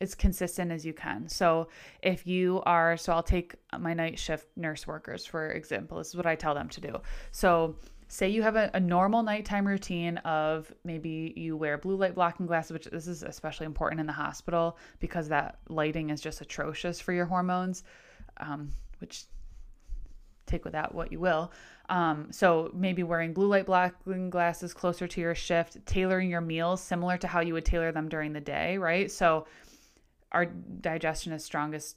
as 0.00 0.14
consistent 0.14 0.70
as 0.70 0.86
you 0.86 0.92
can. 0.92 1.28
So 1.28 1.68
if 2.02 2.26
you 2.26 2.62
are, 2.66 2.96
so 2.96 3.12
I'll 3.12 3.22
take 3.22 3.54
my 3.78 3.94
night 3.94 4.18
shift 4.18 4.46
nurse 4.56 4.86
workers, 4.86 5.26
for 5.26 5.50
example, 5.50 5.98
this 5.98 6.08
is 6.08 6.16
what 6.16 6.26
I 6.26 6.36
tell 6.36 6.54
them 6.54 6.68
to 6.70 6.80
do. 6.80 7.00
So 7.32 7.76
say 8.08 8.28
you 8.28 8.42
have 8.42 8.56
a, 8.56 8.70
a, 8.74 8.80
normal 8.80 9.22
nighttime 9.22 9.66
routine 9.66 10.16
of 10.18 10.72
maybe 10.84 11.34
you 11.36 11.56
wear 11.56 11.76
blue 11.76 11.96
light 11.96 12.14
blocking 12.14 12.46
glasses, 12.46 12.72
which 12.72 12.84
this 12.86 13.06
is 13.06 13.22
especially 13.22 13.66
important 13.66 14.00
in 14.00 14.06
the 14.06 14.12
hospital 14.12 14.78
because 14.98 15.28
that 15.28 15.58
lighting 15.68 16.10
is 16.10 16.20
just 16.20 16.40
atrocious 16.40 17.00
for 17.00 17.12
your 17.12 17.26
hormones, 17.26 17.84
um, 18.38 18.70
which 19.00 19.24
take 20.46 20.64
with 20.64 20.72
that 20.72 20.94
what 20.94 21.12
you 21.12 21.20
will. 21.20 21.52
Um, 21.90 22.28
so 22.30 22.70
maybe 22.74 23.02
wearing 23.02 23.34
blue 23.34 23.48
light 23.48 23.66
blocking 23.66 24.30
glasses 24.30 24.72
closer 24.72 25.06
to 25.06 25.20
your 25.20 25.34
shift, 25.34 25.84
tailoring 25.84 26.30
your 26.30 26.40
meals 26.40 26.80
similar 26.80 27.18
to 27.18 27.26
how 27.26 27.40
you 27.40 27.52
would 27.52 27.64
tailor 27.64 27.92
them 27.92 28.08
during 28.08 28.32
the 28.32 28.40
day, 28.40 28.78
right? 28.78 29.10
So 29.10 29.46
our 30.32 30.46
digestion 30.46 31.32
is 31.32 31.44
strongest 31.44 31.96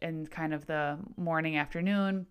in 0.00 0.26
kind 0.26 0.54
of 0.54 0.66
the 0.66 0.98
morning, 1.16 1.56
afternoon, 1.56 2.26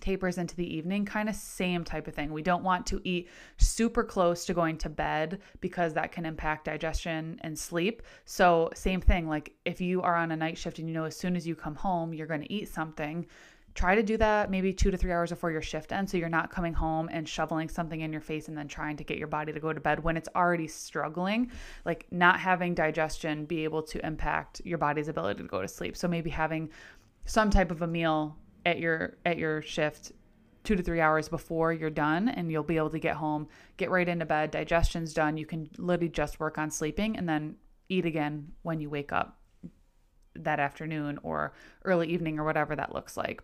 tapers 0.00 0.38
into 0.38 0.56
the 0.56 0.74
evening, 0.74 1.04
kind 1.04 1.28
of 1.28 1.34
same 1.34 1.84
type 1.84 2.08
of 2.08 2.14
thing. 2.14 2.32
We 2.32 2.42
don't 2.42 2.64
want 2.64 2.86
to 2.86 3.00
eat 3.04 3.28
super 3.58 4.02
close 4.02 4.44
to 4.46 4.54
going 4.54 4.78
to 4.78 4.88
bed 4.88 5.40
because 5.60 5.94
that 5.94 6.12
can 6.12 6.26
impact 6.26 6.64
digestion 6.64 7.38
and 7.42 7.58
sleep. 7.58 8.02
So, 8.24 8.70
same 8.74 9.00
thing, 9.00 9.28
like 9.28 9.54
if 9.64 9.80
you 9.80 10.02
are 10.02 10.16
on 10.16 10.32
a 10.32 10.36
night 10.36 10.58
shift 10.58 10.78
and 10.78 10.88
you 10.88 10.94
know 10.94 11.04
as 11.04 11.16
soon 11.16 11.36
as 11.36 11.46
you 11.46 11.54
come 11.54 11.74
home, 11.74 12.12
you're 12.12 12.26
going 12.26 12.42
to 12.42 12.52
eat 12.52 12.68
something, 12.68 13.26
try 13.74 13.96
to 13.96 14.02
do 14.02 14.16
that 14.16 14.50
maybe 14.50 14.72
two 14.72 14.90
to 14.90 14.96
three 14.96 15.12
hours 15.12 15.30
before 15.30 15.50
your 15.50 15.62
shift 15.62 15.92
ends 15.92 16.12
so 16.12 16.16
you're 16.16 16.28
not 16.28 16.50
coming 16.50 16.72
home 16.72 17.08
and 17.12 17.28
shoveling 17.28 17.68
something 17.68 18.00
in 18.02 18.12
your 18.12 18.20
face 18.20 18.48
and 18.48 18.56
then 18.56 18.68
trying 18.68 18.96
to 18.96 19.04
get 19.04 19.18
your 19.18 19.26
body 19.26 19.52
to 19.52 19.60
go 19.60 19.72
to 19.72 19.80
bed 19.80 20.02
when 20.02 20.16
it's 20.16 20.28
already 20.36 20.68
struggling 20.68 21.50
like 21.84 22.06
not 22.10 22.38
having 22.38 22.74
digestion 22.74 23.44
be 23.44 23.64
able 23.64 23.82
to 23.82 24.04
impact 24.06 24.60
your 24.64 24.78
body's 24.78 25.08
ability 25.08 25.42
to 25.42 25.48
go 25.48 25.60
to 25.60 25.68
sleep. 25.68 25.96
So 25.96 26.06
maybe 26.06 26.30
having 26.30 26.70
some 27.24 27.50
type 27.50 27.70
of 27.70 27.82
a 27.82 27.86
meal 27.86 28.36
at 28.64 28.78
your 28.78 29.16
at 29.26 29.38
your 29.38 29.60
shift 29.62 30.12
two 30.62 30.76
to 30.76 30.82
three 30.82 31.00
hours 31.00 31.28
before 31.28 31.72
you're 31.72 31.90
done 31.90 32.28
and 32.28 32.50
you'll 32.50 32.62
be 32.62 32.76
able 32.76 32.90
to 32.90 32.98
get 32.98 33.16
home 33.16 33.48
get 33.76 33.90
right 33.90 34.08
into 34.08 34.24
bed 34.24 34.50
digestion's 34.50 35.12
done 35.12 35.36
you 35.36 35.44
can 35.44 35.68
literally 35.76 36.08
just 36.08 36.40
work 36.40 36.56
on 36.56 36.70
sleeping 36.70 37.16
and 37.16 37.28
then 37.28 37.54
eat 37.90 38.06
again 38.06 38.50
when 38.62 38.80
you 38.80 38.88
wake 38.88 39.12
up 39.12 39.38
that 40.34 40.58
afternoon 40.58 41.18
or 41.22 41.52
early 41.84 42.08
evening 42.08 42.38
or 42.38 42.44
whatever 42.44 42.74
that 42.74 42.94
looks 42.94 43.16
like 43.16 43.42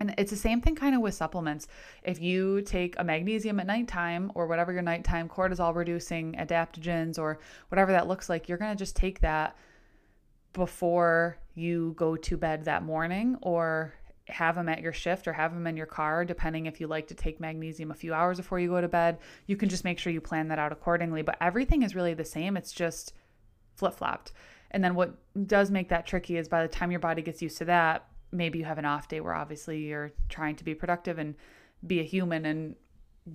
and 0.00 0.14
it's 0.16 0.30
the 0.30 0.36
same 0.36 0.62
thing 0.62 0.74
kind 0.74 0.94
of 0.94 1.02
with 1.02 1.14
supplements. 1.14 1.68
If 2.02 2.20
you 2.20 2.62
take 2.62 2.94
a 2.98 3.04
magnesium 3.04 3.60
at 3.60 3.66
nighttime 3.66 4.32
or 4.34 4.46
whatever 4.46 4.72
your 4.72 4.82
nighttime 4.82 5.28
cortisol 5.28 5.74
reducing 5.74 6.32
adaptogens 6.34 7.18
or 7.18 7.38
whatever 7.68 7.92
that 7.92 8.08
looks 8.08 8.30
like, 8.30 8.48
you're 8.48 8.58
going 8.58 8.72
to 8.72 8.78
just 8.78 8.96
take 8.96 9.20
that 9.20 9.56
before 10.54 11.36
you 11.54 11.92
go 11.96 12.16
to 12.16 12.36
bed 12.36 12.64
that 12.64 12.82
morning 12.82 13.36
or 13.42 13.92
have 14.26 14.54
them 14.54 14.68
at 14.68 14.80
your 14.80 14.92
shift 14.92 15.28
or 15.28 15.32
have 15.34 15.52
them 15.52 15.66
in 15.66 15.76
your 15.76 15.86
car, 15.86 16.24
depending 16.24 16.66
if 16.66 16.80
you 16.80 16.86
like 16.86 17.08
to 17.08 17.14
take 17.14 17.38
magnesium 17.38 17.90
a 17.90 17.94
few 17.94 18.14
hours 18.14 18.38
before 18.38 18.58
you 18.58 18.68
go 18.68 18.80
to 18.80 18.88
bed. 18.88 19.18
You 19.46 19.56
can 19.56 19.68
just 19.68 19.84
make 19.84 19.98
sure 19.98 20.12
you 20.12 20.20
plan 20.20 20.48
that 20.48 20.58
out 20.58 20.72
accordingly. 20.72 21.22
But 21.22 21.36
everything 21.40 21.82
is 21.82 21.94
really 21.94 22.14
the 22.14 22.24
same, 22.24 22.56
it's 22.56 22.72
just 22.72 23.12
flip 23.76 23.94
flopped. 23.94 24.32
And 24.70 24.82
then 24.82 24.94
what 24.94 25.14
does 25.46 25.70
make 25.70 25.88
that 25.88 26.06
tricky 26.06 26.36
is 26.36 26.48
by 26.48 26.62
the 26.62 26.68
time 26.68 26.90
your 26.90 27.00
body 27.00 27.22
gets 27.22 27.42
used 27.42 27.58
to 27.58 27.64
that, 27.66 28.06
maybe 28.32 28.58
you 28.58 28.64
have 28.64 28.78
an 28.78 28.84
off 28.84 29.08
day 29.08 29.20
where 29.20 29.34
obviously 29.34 29.78
you're 29.78 30.12
trying 30.28 30.56
to 30.56 30.64
be 30.64 30.74
productive 30.74 31.18
and 31.18 31.34
be 31.86 32.00
a 32.00 32.04
human 32.04 32.44
and 32.44 32.76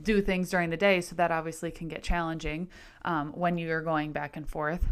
do 0.01 0.21
things 0.21 0.49
during 0.49 0.69
the 0.69 0.77
day. 0.77 1.01
So 1.01 1.15
that 1.15 1.31
obviously 1.31 1.71
can 1.71 1.87
get 1.87 2.03
challenging 2.03 2.69
um, 3.03 3.31
when 3.33 3.57
you're 3.57 3.81
going 3.81 4.11
back 4.11 4.35
and 4.37 4.47
forth. 4.47 4.85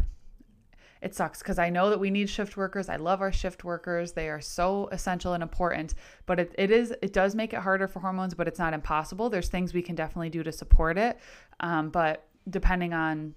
It 1.02 1.14
sucks 1.14 1.40
because 1.40 1.58
I 1.58 1.68
know 1.68 1.90
that 1.90 2.00
we 2.00 2.08
need 2.10 2.30
shift 2.30 2.56
workers. 2.56 2.88
I 2.88 2.96
love 2.96 3.20
our 3.20 3.32
shift 3.32 3.62
workers. 3.62 4.12
They 4.12 4.30
are 4.30 4.40
so 4.40 4.88
essential 4.90 5.34
and 5.34 5.42
important, 5.42 5.92
but 6.24 6.40
it, 6.40 6.54
it 6.56 6.70
is 6.70 6.94
it 7.02 7.12
does 7.12 7.34
make 7.34 7.52
it 7.52 7.60
harder 7.60 7.86
for 7.86 8.00
hormones, 8.00 8.32
but 8.32 8.48
it's 8.48 8.58
not 8.58 8.72
impossible. 8.72 9.28
There's 9.28 9.48
things 9.48 9.74
we 9.74 9.82
can 9.82 9.94
definitely 9.94 10.30
do 10.30 10.42
to 10.42 10.50
support 10.50 10.96
it. 10.96 11.18
Um, 11.60 11.90
but 11.90 12.26
depending 12.48 12.94
on 12.94 13.34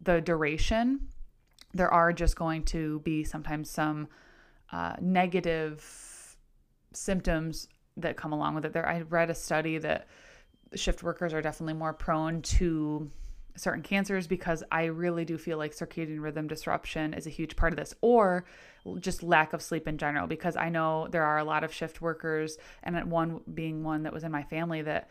the 0.00 0.22
duration, 0.22 1.08
there 1.74 1.92
are 1.92 2.10
just 2.10 2.36
going 2.36 2.62
to 2.64 3.00
be 3.00 3.22
sometimes 3.22 3.68
some 3.68 4.08
uh, 4.72 4.96
negative 5.00 6.36
symptoms 6.92 7.68
that 7.96 8.16
come 8.16 8.32
along 8.32 8.54
with 8.54 8.64
it. 8.64 8.72
There, 8.72 8.88
I 8.88 9.02
read 9.02 9.30
a 9.30 9.34
study 9.34 9.78
that 9.78 10.08
shift 10.74 11.02
workers 11.02 11.32
are 11.32 11.42
definitely 11.42 11.74
more 11.74 11.92
prone 11.92 12.42
to 12.42 13.10
certain 13.56 13.82
cancers 13.82 14.26
because 14.26 14.64
I 14.72 14.86
really 14.86 15.24
do 15.24 15.38
feel 15.38 15.58
like 15.58 15.74
circadian 15.74 16.20
rhythm 16.20 16.48
disruption 16.48 17.14
is 17.14 17.26
a 17.26 17.30
huge 17.30 17.54
part 17.54 17.72
of 17.72 17.76
this, 17.76 17.94
or 18.00 18.44
just 18.98 19.22
lack 19.22 19.52
of 19.52 19.62
sleep 19.62 19.86
in 19.86 19.98
general. 19.98 20.26
Because 20.26 20.56
I 20.56 20.68
know 20.68 21.06
there 21.08 21.24
are 21.24 21.38
a 21.38 21.44
lot 21.44 21.62
of 21.62 21.72
shift 21.72 22.00
workers, 22.00 22.58
and 22.82 23.10
one 23.10 23.40
being 23.52 23.84
one 23.84 24.02
that 24.04 24.12
was 24.12 24.24
in 24.24 24.32
my 24.32 24.42
family 24.42 24.82
that, 24.82 25.08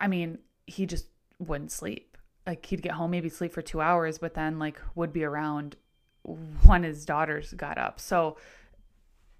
I 0.00 0.08
mean, 0.08 0.38
he 0.66 0.86
just 0.86 1.06
wouldn't 1.38 1.72
sleep. 1.72 2.16
Like 2.46 2.64
he'd 2.66 2.82
get 2.82 2.92
home, 2.92 3.10
maybe 3.10 3.28
sleep 3.28 3.52
for 3.52 3.62
two 3.62 3.80
hours, 3.80 4.18
but 4.18 4.34
then 4.34 4.58
like 4.58 4.80
would 4.94 5.12
be 5.12 5.24
around 5.24 5.76
when 6.24 6.82
his 6.82 7.04
daughters 7.04 7.52
got 7.54 7.78
up. 7.78 8.00
So, 8.00 8.36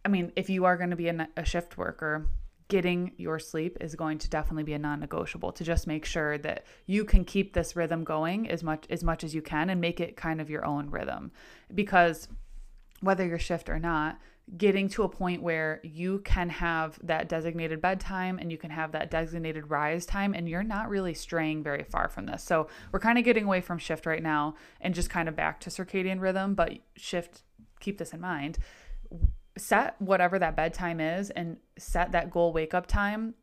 I 0.05 0.09
mean, 0.09 0.33
if 0.37 0.51
you 0.51 0.65
are 0.65 0.77
going 0.77 0.91
to 0.91 0.97
be 0.97 1.09
a, 1.09 1.29
a 1.37 1.45
shift 1.45 1.79
worker, 1.79 2.29
getting 2.73 3.13
your 3.19 3.39
sleep 3.39 3.77
is 3.81 3.95
going 3.95 4.17
to 4.17 4.31
definitely 4.31 4.63
be 4.63 4.73
a 4.73 4.79
non-negotiable 4.79 5.53
to 5.53 5.63
just 5.63 5.87
make 5.87 6.07
sure 6.07 6.39
that 6.39 6.65
you 6.87 7.05
can 7.05 7.23
keep 7.23 7.53
this 7.53 7.77
rhythm 7.77 8.03
going 8.03 8.49
as 8.49 8.63
much 8.63 8.87
as 8.89 9.05
much 9.05 9.23
as 9.23 9.35
you 9.35 9.43
can 9.43 9.69
and 9.69 9.79
make 9.79 10.01
it 10.01 10.17
kind 10.17 10.41
of 10.41 10.49
your 10.49 10.65
own 10.65 10.89
rhythm 10.89 11.31
because 11.75 12.29
whether 13.01 13.27
you're 13.27 13.39
shift 13.39 13.69
or 13.69 13.79
not 13.79 14.19
getting 14.57 14.89
to 14.89 15.03
a 15.03 15.09
point 15.09 15.43
where 15.43 15.81
you 15.83 16.19
can 16.21 16.49
have 16.49 16.99
that 17.03 17.29
designated 17.29 17.81
bedtime 17.81 18.39
and 18.39 18.51
you 18.51 18.59
can 18.59 18.71
have 18.71 18.93
that 18.93 19.11
designated 19.11 19.71
rise 19.71 20.05
time 20.05 20.35
and 20.35 20.49
you're 20.49 20.63
not 20.63 20.89
really 20.89 21.15
straying 21.15 21.63
very 21.63 21.85
far 21.85 22.09
from 22.09 22.27
this. 22.27 22.43
So 22.43 22.69
we're 22.91 23.01
kind 23.01 23.19
of 23.19 23.25
getting 23.25 23.45
away 23.45 23.61
from 23.61 23.79
shift 23.79 24.05
right 24.05 24.23
now 24.23 24.57
and 24.81 24.95
just 24.95 25.11
kind 25.11 25.29
of 25.29 25.37
back 25.37 25.61
to 25.61 25.71
circadian 25.71 26.21
rhythm, 26.21 26.55
but 26.55 26.73
shift 26.97 27.43
keep 27.81 27.99
this 27.99 28.13
in 28.13 28.21
mind. 28.21 28.59
Set 29.57 30.01
whatever 30.01 30.39
that 30.39 30.57
bedtime 30.57 31.01
is 31.01 31.31
and 31.31 31.57
set 31.79 32.13
that 32.13 32.31
goal 32.31 32.53
wake 32.53 32.75
up 32.75 32.87
time. 32.87 33.35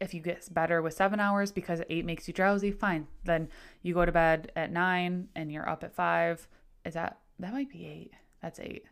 If 0.00 0.14
you 0.14 0.20
get 0.20 0.52
better 0.52 0.82
with 0.82 0.94
seven 0.94 1.20
hours 1.20 1.52
because 1.52 1.80
eight 1.88 2.04
makes 2.04 2.28
you 2.28 2.34
drowsy, 2.34 2.70
fine. 2.70 3.06
Then 3.24 3.48
you 3.82 3.94
go 3.94 4.04
to 4.04 4.12
bed 4.12 4.52
at 4.54 4.70
nine 4.70 5.28
and 5.34 5.50
you're 5.50 5.68
up 5.68 5.84
at 5.84 5.94
five. 5.94 6.46
Is 6.84 6.94
that 6.94 7.18
that 7.38 7.52
might 7.52 7.70
be 7.70 7.86
eight? 7.86 8.12
That's 8.42 8.60
eight 8.60 8.84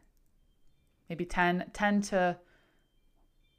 maybe 1.09 1.25
10, 1.25 1.71
10 1.73 2.03
to 2.03 2.39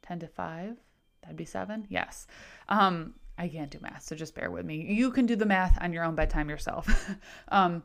10 0.02 0.20
to 0.20 0.28
5 0.28 0.76
that'd 1.22 1.36
be 1.36 1.44
7 1.44 1.86
yes. 1.88 2.26
Um 2.68 3.14
i 3.36 3.46
can't 3.46 3.70
do 3.70 3.78
math 3.80 4.02
so 4.02 4.16
just 4.16 4.34
bear 4.34 4.50
with 4.50 4.64
me. 4.64 4.86
You 4.92 5.10
can 5.10 5.26
do 5.26 5.36
the 5.36 5.46
math 5.46 5.78
on 5.80 5.92
your 5.92 6.04
own 6.04 6.14
bedtime 6.14 6.48
yourself. 6.48 7.10
Um 7.48 7.82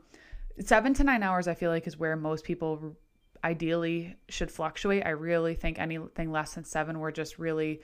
7 0.60 0.94
to 0.94 1.04
9 1.04 1.22
hours 1.22 1.48
i 1.48 1.54
feel 1.54 1.70
like 1.70 1.86
is 1.86 1.98
where 1.98 2.16
most 2.16 2.44
people 2.44 2.96
ideally 3.42 4.16
should 4.30 4.50
fluctuate. 4.50 5.04
I 5.04 5.10
really 5.10 5.54
think 5.54 5.78
anything 5.78 6.32
less 6.32 6.54
than 6.54 6.64
7 6.64 6.98
we're 6.98 7.10
just 7.10 7.38
really 7.38 7.82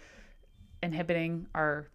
inhibiting 0.82 1.46
our 1.54 1.90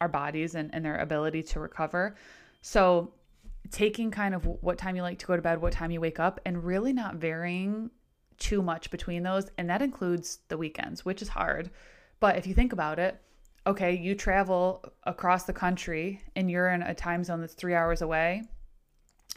our 0.00 0.08
bodies 0.08 0.56
and, 0.56 0.74
and 0.74 0.84
their 0.84 0.96
ability 0.96 1.44
to 1.44 1.60
recover. 1.60 2.16
So 2.60 3.12
taking 3.70 4.10
kind 4.10 4.34
of 4.34 4.44
what 4.44 4.76
time 4.76 4.96
you 4.96 5.02
like 5.02 5.18
to 5.20 5.26
go 5.26 5.36
to 5.36 5.42
bed 5.42 5.60
what 5.60 5.72
time 5.72 5.90
you 5.90 6.00
wake 6.00 6.18
up 6.18 6.40
and 6.44 6.64
really 6.64 6.92
not 6.92 7.14
varying 7.14 7.90
too 8.42 8.60
much 8.60 8.90
between 8.90 9.22
those. 9.22 9.50
And 9.56 9.70
that 9.70 9.82
includes 9.82 10.40
the 10.48 10.58
weekends, 10.58 11.04
which 11.04 11.22
is 11.22 11.28
hard. 11.28 11.70
But 12.20 12.36
if 12.36 12.46
you 12.46 12.54
think 12.54 12.72
about 12.72 12.98
it, 12.98 13.20
okay, 13.66 13.96
you 13.96 14.14
travel 14.14 14.84
across 15.04 15.44
the 15.44 15.52
country 15.52 16.20
and 16.34 16.50
you're 16.50 16.70
in 16.70 16.82
a 16.82 16.94
time 16.94 17.22
zone 17.22 17.40
that's 17.40 17.54
three 17.54 17.74
hours 17.74 18.02
away. 18.02 18.42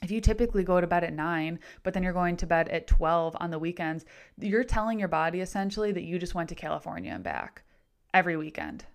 If 0.02 0.12
you 0.12 0.20
typically 0.20 0.64
go 0.64 0.82
to 0.82 0.88
bed 0.88 1.04
at 1.04 1.14
nine, 1.14 1.60
but 1.84 1.94
then 1.94 2.04
you're 2.04 2.14
going 2.14 2.36
to 2.38 2.48
bed 2.48 2.68
at 2.70 2.88
12 2.88 3.38
on 3.40 3.52
the 3.52 3.60
weekends, 3.60 4.06
you're 4.40 4.64
telling 4.64 5.00
your 5.00 5.08
body 5.08 5.40
essentially 5.40 5.92
that 5.94 6.04
you 6.04 6.20
just 6.20 6.36
went 6.36 6.50
to 6.50 6.56
California 6.56 7.12
and 7.14 7.24
back 7.24 7.64
every 8.14 8.36
weekend. 8.36 8.86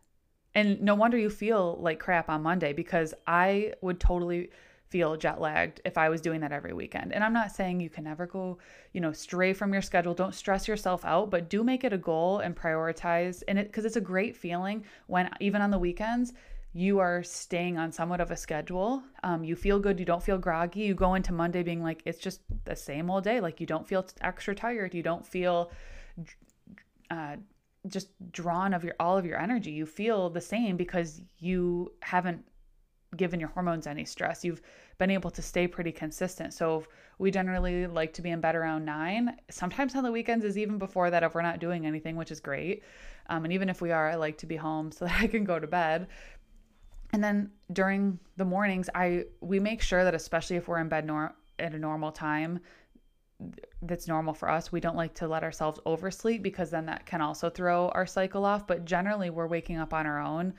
And 0.55 0.81
no 0.83 0.95
wonder 0.95 1.17
you 1.17 1.31
feel 1.31 1.79
like 1.81 2.01
crap 2.01 2.29
on 2.29 2.43
Monday 2.43 2.73
because 2.73 3.15
I 3.27 3.75
would 3.81 4.01
totally 4.01 4.51
feel 4.91 5.17
jet 5.17 5.41
lagged 5.41 5.81
if 5.85 5.97
I 5.97 6.09
was 6.09 6.21
doing 6.21 6.41
that 6.41 6.53
every 6.53 6.73
weekend. 6.73 7.13
And 7.13 7.23
I'm 7.23 7.33
not 7.33 7.53
saying 7.53 7.81
you 7.81 7.89
can 7.89 8.05
never 8.05 8.27
go, 8.27 8.59
you 8.93 9.01
know, 9.01 9.13
stray 9.13 9.53
from 9.53 9.73
your 9.73 9.83
schedule. 9.83 10.15
Don't 10.15 10.35
stress 10.35 10.67
yourself 10.67 11.05
out, 11.05 11.31
but 11.31 11.49
do 11.49 11.63
make 11.63 11.85
it 11.85 11.93
a 11.93 11.99
goal 11.99 12.41
and 12.41 12.57
prioritize. 12.57 13.43
And 13.47 13.59
it 13.59 13.69
because 13.69 13.85
it's 13.85 13.97
a 13.97 14.01
great 14.01 14.37
feeling 14.37 14.85
when 15.07 15.31
even 15.41 15.63
on 15.63 15.71
the 15.71 15.79
weekends 15.79 16.33
you 16.73 17.01
are 17.01 17.23
staying 17.23 17.79
on 17.79 17.91
somewhat 17.91 18.21
of 18.21 18.31
a 18.31 18.37
schedule. 18.37 19.03
Um, 19.25 19.43
you 19.43 19.57
feel 19.57 19.79
good. 19.81 19.99
You 19.99 20.05
don't 20.07 20.23
feel 20.23 20.39
groggy. 20.39 20.81
You 20.81 20.95
go 20.95 21.15
into 21.15 21.33
Monday 21.33 21.63
being 21.63 21.83
like 21.83 22.03
it's 22.05 22.19
just 22.19 22.41
the 22.65 22.77
same 22.77 23.11
old 23.11 23.25
day. 23.25 23.41
Like 23.41 23.61
you 23.61 23.67
don't 23.67 23.87
feel 23.87 24.05
extra 24.21 24.55
tired. 24.55 24.95
You 24.95 25.03
don't 25.03 25.27
feel. 25.27 25.71
Uh, 27.11 27.37
just 27.89 28.09
drawn 28.31 28.75
of 28.75 28.85
your 28.85 28.95
all 29.01 29.17
of 29.17 29.25
your 29.25 29.41
energy 29.41 29.71
you 29.71 29.87
feel 29.87 30.29
the 30.29 30.41
same 30.41 30.77
because 30.77 31.23
you 31.39 31.91
haven't 32.03 32.45
given 33.17 33.41
your 33.41 33.49
hormones 33.49 33.87
any 33.87 34.05
stress. 34.05 34.45
You've 34.45 34.63
been 34.99 35.11
able 35.11 35.31
to 35.31 35.43
stay 35.43 35.67
pretty 35.67 35.93
consistent. 35.93 36.55
So 36.55 36.85
we 37.19 37.31
generally 37.31 37.87
like 37.87 38.13
to 38.15 38.23
be 38.23 38.31
in 38.31 38.41
bed 38.41 38.55
around 38.55 38.85
nine. 38.85 39.37
Sometimes 39.51 39.95
on 39.95 40.05
the 40.05 40.13
weekends 40.13 40.45
is 40.45 40.57
even 40.57 40.79
before 40.79 41.11
that 41.11 41.23
if 41.23 41.35
we're 41.35 41.43
not 41.43 41.59
doing 41.59 41.87
anything, 41.87 42.17
which 42.17 42.31
is 42.31 42.41
great. 42.41 42.83
Um, 43.29 43.45
and 43.45 43.53
even 43.53 43.69
if 43.69 43.81
we 43.81 43.91
are, 43.91 44.09
I 44.09 44.15
like 44.15 44.39
to 44.39 44.47
be 44.47 44.57
home 44.57 44.93
so 44.93 45.07
that 45.07 45.21
I 45.21 45.27
can 45.27 45.45
go 45.45 45.59
to 45.59 45.67
bed. 45.67 46.09
And 47.13 47.23
then 47.25 47.51
during 47.73 48.21
the 48.37 48.45
mornings, 48.45 48.89
I 48.95 49.25
we 49.41 49.59
make 49.59 49.83
sure 49.83 50.05
that 50.05 50.15
especially 50.15 50.57
if 50.57 50.69
we're 50.69 50.79
in 50.79 50.89
bed 50.89 51.05
nor- 51.05 51.35
at 51.59 51.75
a 51.75 51.79
normal 51.79 52.13
time, 52.13 52.61
that's 53.83 54.07
normal 54.07 54.35
for 54.35 54.49
us. 54.49 54.71
We 54.71 54.81
don't 54.81 54.97
like 54.97 55.15
to 55.15 55.27
let 55.27 55.43
ourselves 55.43 55.81
oversleep 55.87 56.43
because 56.43 56.71
then 56.71 56.87
that 56.87 57.07
can 57.07 57.21
also 57.21 57.51
throw 57.51 57.89
our 57.89 58.07
cycle 58.07 58.45
off. 58.45 58.67
But 58.67 58.85
generally, 58.85 59.31
we're 59.31 59.47
waking 59.47 59.79
up 59.79 59.93
on 59.93 60.07
our 60.07 60.21
own 60.21 60.55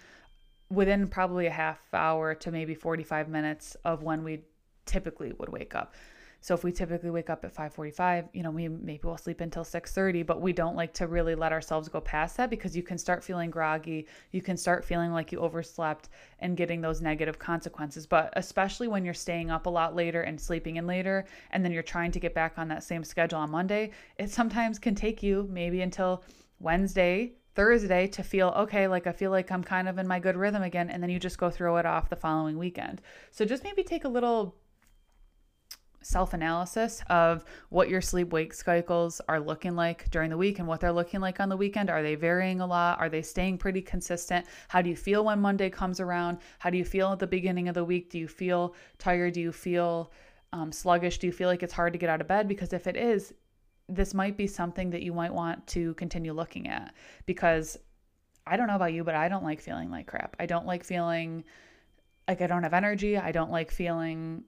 within 0.71 1.07
probably 1.07 1.47
a 1.47 1.51
half 1.51 1.79
hour 1.93 2.33
to 2.35 2.51
maybe 2.51 2.73
45 2.73 3.27
minutes 3.29 3.75
of 3.83 4.03
when 4.03 4.23
we 4.23 4.41
typically 4.85 5.33
would 5.33 5.49
wake 5.49 5.75
up. 5.75 5.93
So 6.43 6.55
if 6.55 6.63
we 6.63 6.71
typically 6.71 7.11
wake 7.11 7.29
up 7.29 7.45
at 7.45 7.53
5:45, 7.53 8.29
you 8.33 8.41
know, 8.41 8.49
we 8.49 8.67
maybe 8.67 9.01
we'll 9.03 9.15
sleep 9.15 9.41
until 9.41 9.63
6:30, 9.63 10.23
but 10.23 10.41
we 10.41 10.53
don't 10.53 10.75
like 10.75 10.91
to 10.95 11.05
really 11.05 11.35
let 11.35 11.51
ourselves 11.51 11.87
go 11.87 12.01
past 12.01 12.35
that 12.37 12.49
because 12.49 12.75
you 12.75 12.81
can 12.81 12.97
start 12.97 13.23
feeling 13.23 13.51
groggy, 13.51 14.07
you 14.31 14.41
can 14.41 14.57
start 14.57 14.83
feeling 14.83 15.11
like 15.11 15.31
you 15.31 15.39
overslept 15.39 16.09
and 16.39 16.57
getting 16.57 16.81
those 16.81 16.99
negative 16.99 17.37
consequences. 17.37 18.07
But 18.07 18.33
especially 18.35 18.87
when 18.87 19.05
you're 19.05 19.13
staying 19.13 19.51
up 19.51 19.67
a 19.67 19.69
lot 19.69 19.95
later 19.95 20.23
and 20.23 20.41
sleeping 20.41 20.77
in 20.77 20.87
later 20.87 21.25
and 21.51 21.63
then 21.63 21.71
you're 21.71 21.83
trying 21.83 22.11
to 22.11 22.19
get 22.19 22.33
back 22.33 22.57
on 22.57 22.67
that 22.69 22.83
same 22.83 23.03
schedule 23.03 23.37
on 23.37 23.51
Monday, 23.51 23.91
it 24.17 24.31
sometimes 24.31 24.79
can 24.79 24.95
take 24.95 25.21
you 25.21 25.47
maybe 25.51 25.81
until 25.81 26.23
Wednesday 26.59 27.33
Thursday 27.53 28.07
to 28.07 28.23
feel 28.23 28.49
okay, 28.49 28.87
like 28.87 29.07
I 29.07 29.11
feel 29.11 29.31
like 29.31 29.51
I'm 29.51 29.63
kind 29.63 29.89
of 29.89 29.97
in 29.97 30.07
my 30.07 30.19
good 30.19 30.35
rhythm 30.35 30.63
again, 30.63 30.89
and 30.89 31.01
then 31.01 31.09
you 31.09 31.19
just 31.19 31.37
go 31.37 31.49
throw 31.49 31.77
it 31.77 31.85
off 31.85 32.09
the 32.09 32.15
following 32.15 32.57
weekend. 32.57 33.01
So 33.31 33.45
just 33.45 33.63
maybe 33.63 33.83
take 33.83 34.05
a 34.05 34.09
little 34.09 34.55
self 36.03 36.33
analysis 36.33 37.01
of 37.09 37.45
what 37.69 37.89
your 37.89 38.01
sleep 38.01 38.31
wake 38.31 38.53
cycles 38.53 39.21
are 39.27 39.39
looking 39.39 39.75
like 39.75 40.09
during 40.09 40.29
the 40.29 40.37
week 40.37 40.59
and 40.59 40.67
what 40.67 40.79
they're 40.79 40.91
looking 40.91 41.19
like 41.19 41.39
on 41.39 41.49
the 41.49 41.57
weekend. 41.57 41.89
Are 41.89 42.01
they 42.01 42.15
varying 42.15 42.61
a 42.61 42.65
lot? 42.65 42.99
Are 42.99 43.09
they 43.09 43.21
staying 43.21 43.57
pretty 43.57 43.81
consistent? 43.81 44.45
How 44.67 44.81
do 44.81 44.89
you 44.89 44.95
feel 44.95 45.25
when 45.25 45.39
Monday 45.39 45.69
comes 45.69 45.99
around? 45.99 46.39
How 46.59 46.69
do 46.69 46.77
you 46.77 46.85
feel 46.85 47.11
at 47.11 47.19
the 47.19 47.27
beginning 47.27 47.67
of 47.67 47.75
the 47.75 47.83
week? 47.83 48.09
Do 48.09 48.17
you 48.17 48.27
feel 48.27 48.75
tired? 48.97 49.33
Do 49.33 49.41
you 49.41 49.51
feel 49.51 50.11
um, 50.53 50.71
sluggish? 50.71 51.19
Do 51.19 51.27
you 51.27 51.33
feel 51.33 51.47
like 51.47 51.63
it's 51.63 51.73
hard 51.73 51.93
to 51.93 51.99
get 51.99 52.09
out 52.09 52.21
of 52.21 52.27
bed? 52.27 52.47
Because 52.47 52.73
if 52.73 52.87
it 52.87 52.97
is, 52.97 53.33
this 53.91 54.13
might 54.13 54.37
be 54.37 54.47
something 54.47 54.89
that 54.91 55.01
you 55.01 55.13
might 55.13 55.33
want 55.33 55.65
to 55.67 55.93
continue 55.95 56.33
looking 56.33 56.67
at 56.67 56.93
because 57.25 57.77
I 58.47 58.57
don't 58.57 58.67
know 58.67 58.75
about 58.75 58.93
you, 58.93 59.03
but 59.03 59.15
I 59.15 59.27
don't 59.27 59.43
like 59.43 59.61
feeling 59.61 59.91
like 59.91 60.07
crap. 60.07 60.35
I 60.39 60.45
don't 60.45 60.65
like 60.65 60.83
feeling 60.83 61.43
like 62.27 62.41
I 62.41 62.47
don't 62.47 62.63
have 62.63 62.73
energy. 62.73 63.17
I 63.17 63.31
don't 63.31 63.51
like 63.51 63.71
feeling 63.71 64.43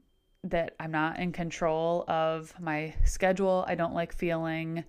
that 0.46 0.76
I'm 0.80 0.92
not 0.92 1.20
in 1.20 1.32
control 1.32 2.06
of 2.08 2.54
my 2.60 2.94
schedule. 3.06 3.66
I 3.68 3.76
don't 3.76 3.94
like 3.94 4.14
feeling 4.14 4.84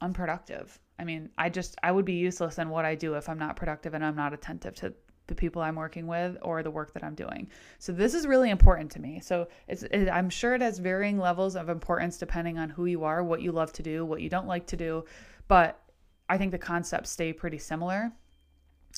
unproductive. 0.00 0.78
I 0.98 1.04
mean, 1.04 1.30
I 1.36 1.48
just 1.48 1.76
I 1.82 1.90
would 1.92 2.04
be 2.04 2.14
useless 2.14 2.58
in 2.58 2.68
what 2.68 2.84
I 2.84 2.94
do 2.94 3.14
if 3.14 3.28
I'm 3.28 3.38
not 3.38 3.56
productive 3.56 3.94
and 3.94 4.04
I'm 4.04 4.16
not 4.16 4.32
attentive 4.32 4.74
to 4.76 4.94
the 5.26 5.34
people 5.34 5.62
I'm 5.62 5.76
working 5.76 6.06
with 6.06 6.36
or 6.42 6.62
the 6.62 6.70
work 6.70 6.92
that 6.92 7.02
I'm 7.02 7.14
doing. 7.14 7.48
So 7.78 7.92
this 7.92 8.14
is 8.14 8.26
really 8.26 8.50
important 8.50 8.90
to 8.92 9.00
me. 9.00 9.20
So 9.20 9.48
it's 9.68 9.82
it, 9.84 10.08
I'm 10.08 10.30
sure 10.30 10.54
it 10.54 10.60
has 10.60 10.78
varying 10.78 11.18
levels 11.18 11.56
of 11.56 11.68
importance 11.68 12.18
depending 12.18 12.58
on 12.58 12.68
who 12.68 12.86
you 12.86 13.04
are, 13.04 13.24
what 13.24 13.40
you 13.42 13.52
love 13.52 13.72
to 13.74 13.82
do, 13.82 14.04
what 14.04 14.20
you 14.20 14.28
don't 14.28 14.46
like 14.46 14.66
to 14.66 14.76
do, 14.76 15.04
but 15.48 15.80
I 16.28 16.38
think 16.38 16.52
the 16.52 16.58
concepts 16.58 17.10
stay 17.10 17.32
pretty 17.32 17.58
similar. 17.58 18.12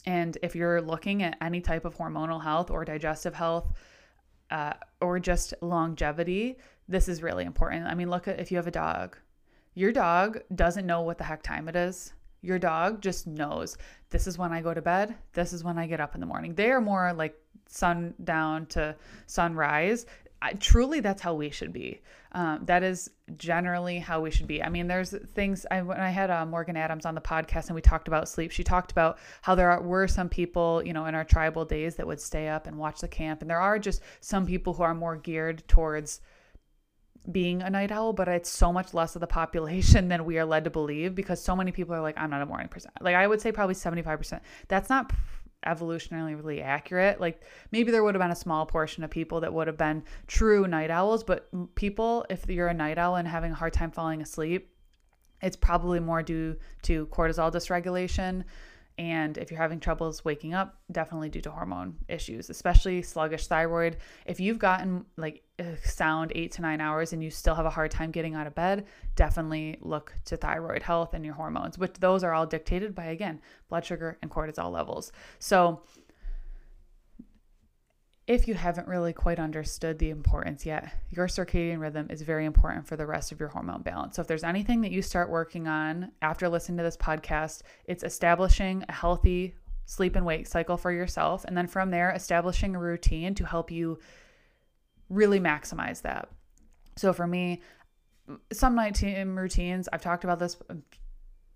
And 0.04 0.38
if 0.42 0.54
you're 0.54 0.80
looking 0.80 1.22
at 1.22 1.36
any 1.40 1.60
type 1.60 1.84
of 1.84 1.96
hormonal 1.96 2.42
health 2.42 2.70
or 2.70 2.84
digestive 2.84 3.34
health 3.34 3.72
uh, 4.50 4.74
or 5.00 5.18
just 5.18 5.54
longevity, 5.60 6.58
this 6.88 7.08
is 7.08 7.22
really 7.22 7.44
important. 7.44 7.86
I 7.86 7.94
mean, 7.94 8.10
look 8.10 8.28
at 8.28 8.38
if 8.38 8.50
you 8.50 8.56
have 8.58 8.68
a 8.68 8.72
dog, 8.72 9.16
your 9.74 9.92
dog 9.92 10.40
doesn't 10.54 10.86
know 10.86 11.02
what 11.02 11.18
the 11.18 11.24
heck 11.24 11.42
time 11.42 11.68
it 11.68 11.76
is. 11.76 12.12
Your 12.46 12.58
dog 12.58 13.02
just 13.02 13.26
knows 13.26 13.76
this 14.10 14.26
is 14.26 14.38
when 14.38 14.52
I 14.52 14.62
go 14.62 14.72
to 14.72 14.80
bed, 14.80 15.16
this 15.32 15.52
is 15.52 15.64
when 15.64 15.78
I 15.78 15.86
get 15.86 16.00
up 16.00 16.14
in 16.14 16.20
the 16.20 16.26
morning. 16.26 16.54
They 16.54 16.70
are 16.70 16.80
more 16.80 17.12
like 17.12 17.34
sundown 17.66 18.66
to 18.66 18.94
sunrise. 19.26 20.06
I, 20.40 20.52
truly, 20.52 21.00
that's 21.00 21.22
how 21.22 21.34
we 21.34 21.50
should 21.50 21.72
be. 21.72 22.02
Um, 22.32 22.64
that 22.66 22.82
is 22.82 23.10
generally 23.36 23.98
how 23.98 24.20
we 24.20 24.30
should 24.30 24.46
be. 24.46 24.62
I 24.62 24.68
mean, 24.68 24.86
there's 24.86 25.14
things. 25.34 25.66
I, 25.70 25.82
when 25.82 25.98
I 25.98 26.10
had 26.10 26.30
uh, 26.30 26.44
Morgan 26.46 26.76
Adams 26.76 27.06
on 27.06 27.14
the 27.14 27.20
podcast 27.20 27.66
and 27.66 27.74
we 27.74 27.80
talked 27.80 28.06
about 28.06 28.28
sleep, 28.28 28.50
she 28.50 28.62
talked 28.62 28.92
about 28.92 29.18
how 29.42 29.54
there 29.54 29.70
are, 29.70 29.82
were 29.82 30.06
some 30.06 30.28
people, 30.28 30.82
you 30.84 30.92
know, 30.92 31.06
in 31.06 31.14
our 31.14 31.24
tribal 31.24 31.64
days 31.64 31.96
that 31.96 32.06
would 32.06 32.20
stay 32.20 32.48
up 32.48 32.66
and 32.66 32.76
watch 32.76 33.00
the 33.00 33.08
camp, 33.08 33.40
and 33.40 33.50
there 33.50 33.60
are 33.60 33.78
just 33.78 34.02
some 34.20 34.46
people 34.46 34.74
who 34.74 34.82
are 34.82 34.94
more 34.94 35.16
geared 35.16 35.66
towards 35.66 36.20
being 37.30 37.62
a 37.62 37.70
night 37.70 37.90
owl, 37.90 38.12
but 38.12 38.28
it's 38.28 38.50
so 38.50 38.72
much 38.72 38.94
less 38.94 39.16
of 39.16 39.20
the 39.20 39.26
population 39.26 40.08
than 40.10 40.24
we 40.24 40.38
are 40.38 40.44
led 40.44 40.64
to 40.64 40.70
believe 40.70 41.14
because 41.14 41.42
so 41.42 41.56
many 41.56 41.72
people 41.72 41.94
are 41.94 42.00
like, 42.00 42.16
I'm 42.18 42.30
not 42.30 42.42
a 42.42 42.46
morning 42.46 42.68
person. 42.68 42.90
Like, 43.00 43.14
I 43.14 43.26
would 43.26 43.40
say 43.40 43.52
probably 43.52 43.74
75%. 43.74 44.40
That's 44.68 44.88
not 44.88 45.12
evolutionarily 45.66 46.36
really 46.36 46.62
accurate. 46.62 47.20
Like, 47.20 47.42
maybe 47.72 47.90
there 47.90 48.04
would 48.04 48.14
have 48.14 48.22
been 48.22 48.30
a 48.30 48.36
small 48.36 48.66
portion 48.66 49.02
of 49.02 49.10
people 49.10 49.40
that 49.40 49.52
would 49.52 49.66
have 49.66 49.76
been 49.76 50.04
true 50.26 50.66
night 50.66 50.90
owls, 50.90 51.24
but 51.24 51.48
people, 51.74 52.24
if 52.30 52.48
you're 52.48 52.68
a 52.68 52.74
night 52.74 52.98
owl 52.98 53.16
and 53.16 53.26
having 53.26 53.52
a 53.52 53.54
hard 53.54 53.72
time 53.72 53.90
falling 53.90 54.22
asleep, 54.22 54.70
it's 55.42 55.56
probably 55.56 56.00
more 56.00 56.22
due 56.22 56.56
to 56.82 57.06
cortisol 57.06 57.52
dysregulation 57.52 58.44
and 58.98 59.36
if 59.36 59.50
you're 59.50 59.60
having 59.60 59.80
troubles 59.80 60.24
waking 60.24 60.54
up, 60.54 60.76
definitely 60.90 61.28
due 61.28 61.42
to 61.42 61.50
hormone 61.50 61.96
issues, 62.08 62.48
especially 62.48 63.02
sluggish 63.02 63.46
thyroid. 63.46 63.98
If 64.24 64.40
you've 64.40 64.58
gotten 64.58 65.04
like 65.16 65.42
sound 65.84 66.32
eight 66.34 66.52
to 66.52 66.62
nine 66.62 66.80
hours 66.80 67.12
and 67.12 67.22
you 67.22 67.30
still 67.30 67.54
have 67.54 67.66
a 67.66 67.70
hard 67.70 67.90
time 67.90 68.10
getting 68.10 68.34
out 68.34 68.46
of 68.46 68.54
bed, 68.54 68.86
definitely 69.14 69.76
look 69.80 70.14
to 70.26 70.36
thyroid 70.36 70.82
health 70.82 71.12
and 71.12 71.24
your 71.24 71.34
hormones, 71.34 71.78
which 71.78 71.94
those 71.94 72.24
are 72.24 72.32
all 72.32 72.46
dictated 72.46 72.94
by, 72.94 73.06
again, 73.06 73.40
blood 73.68 73.84
sugar 73.84 74.18
and 74.22 74.30
cortisol 74.30 74.72
levels. 74.72 75.12
So, 75.38 75.82
if 78.26 78.48
you 78.48 78.54
haven't 78.54 78.88
really 78.88 79.12
quite 79.12 79.38
understood 79.38 79.98
the 79.98 80.10
importance 80.10 80.66
yet, 80.66 80.92
your 81.10 81.28
circadian 81.28 81.78
rhythm 81.78 82.08
is 82.10 82.22
very 82.22 82.44
important 82.44 82.86
for 82.86 82.96
the 82.96 83.06
rest 83.06 83.30
of 83.30 83.38
your 83.38 83.48
hormone 83.48 83.82
balance. 83.82 84.16
So, 84.16 84.22
if 84.22 84.28
there's 84.28 84.42
anything 84.42 84.80
that 84.80 84.90
you 84.90 85.00
start 85.00 85.30
working 85.30 85.68
on 85.68 86.10
after 86.22 86.48
listening 86.48 86.78
to 86.78 86.82
this 86.82 86.96
podcast, 86.96 87.62
it's 87.84 88.02
establishing 88.02 88.84
a 88.88 88.92
healthy 88.92 89.54
sleep 89.84 90.16
and 90.16 90.26
wake 90.26 90.48
cycle 90.48 90.76
for 90.76 90.90
yourself. 90.90 91.44
And 91.44 91.56
then 91.56 91.68
from 91.68 91.90
there, 91.90 92.10
establishing 92.10 92.74
a 92.74 92.80
routine 92.80 93.34
to 93.36 93.46
help 93.46 93.70
you 93.70 94.00
really 95.08 95.38
maximize 95.38 96.02
that. 96.02 96.28
So, 96.96 97.12
for 97.12 97.28
me, 97.28 97.62
some 98.52 98.74
nighttime 98.74 99.38
routines, 99.38 99.88
I've 99.92 100.02
talked 100.02 100.24
about 100.24 100.40
this 100.40 100.56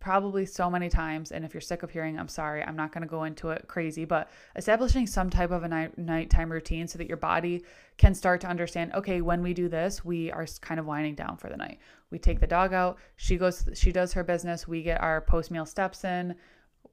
probably 0.00 0.46
so 0.46 0.70
many 0.70 0.88
times. 0.88 1.30
And 1.30 1.44
if 1.44 1.52
you're 1.52 1.60
sick 1.60 1.82
of 1.82 1.90
hearing, 1.90 2.18
I'm 2.18 2.28
sorry, 2.28 2.62
I'm 2.62 2.74
not 2.74 2.90
going 2.90 3.02
to 3.02 3.08
go 3.08 3.24
into 3.24 3.50
it 3.50 3.68
crazy, 3.68 4.06
but 4.06 4.30
establishing 4.56 5.06
some 5.06 5.28
type 5.28 5.50
of 5.50 5.62
a 5.62 5.68
night 5.68 5.96
nighttime 5.98 6.50
routine 6.50 6.88
so 6.88 6.98
that 6.98 7.06
your 7.06 7.18
body 7.18 7.62
can 7.98 8.14
start 8.14 8.40
to 8.40 8.48
understand, 8.48 8.92
okay, 8.94 9.20
when 9.20 9.42
we 9.42 9.52
do 9.52 9.68
this, 9.68 10.04
we 10.04 10.32
are 10.32 10.46
kind 10.62 10.80
of 10.80 10.86
winding 10.86 11.14
down 11.14 11.36
for 11.36 11.48
the 11.50 11.56
night. 11.56 11.78
We 12.10 12.18
take 12.18 12.40
the 12.40 12.46
dog 12.46 12.72
out, 12.72 12.98
she 13.16 13.36
goes, 13.36 13.68
she 13.74 13.92
does 13.92 14.14
her 14.14 14.24
business, 14.24 14.66
we 14.66 14.82
get 14.82 15.00
our 15.00 15.20
post 15.20 15.50
meal 15.50 15.66
steps 15.66 16.02
in, 16.04 16.34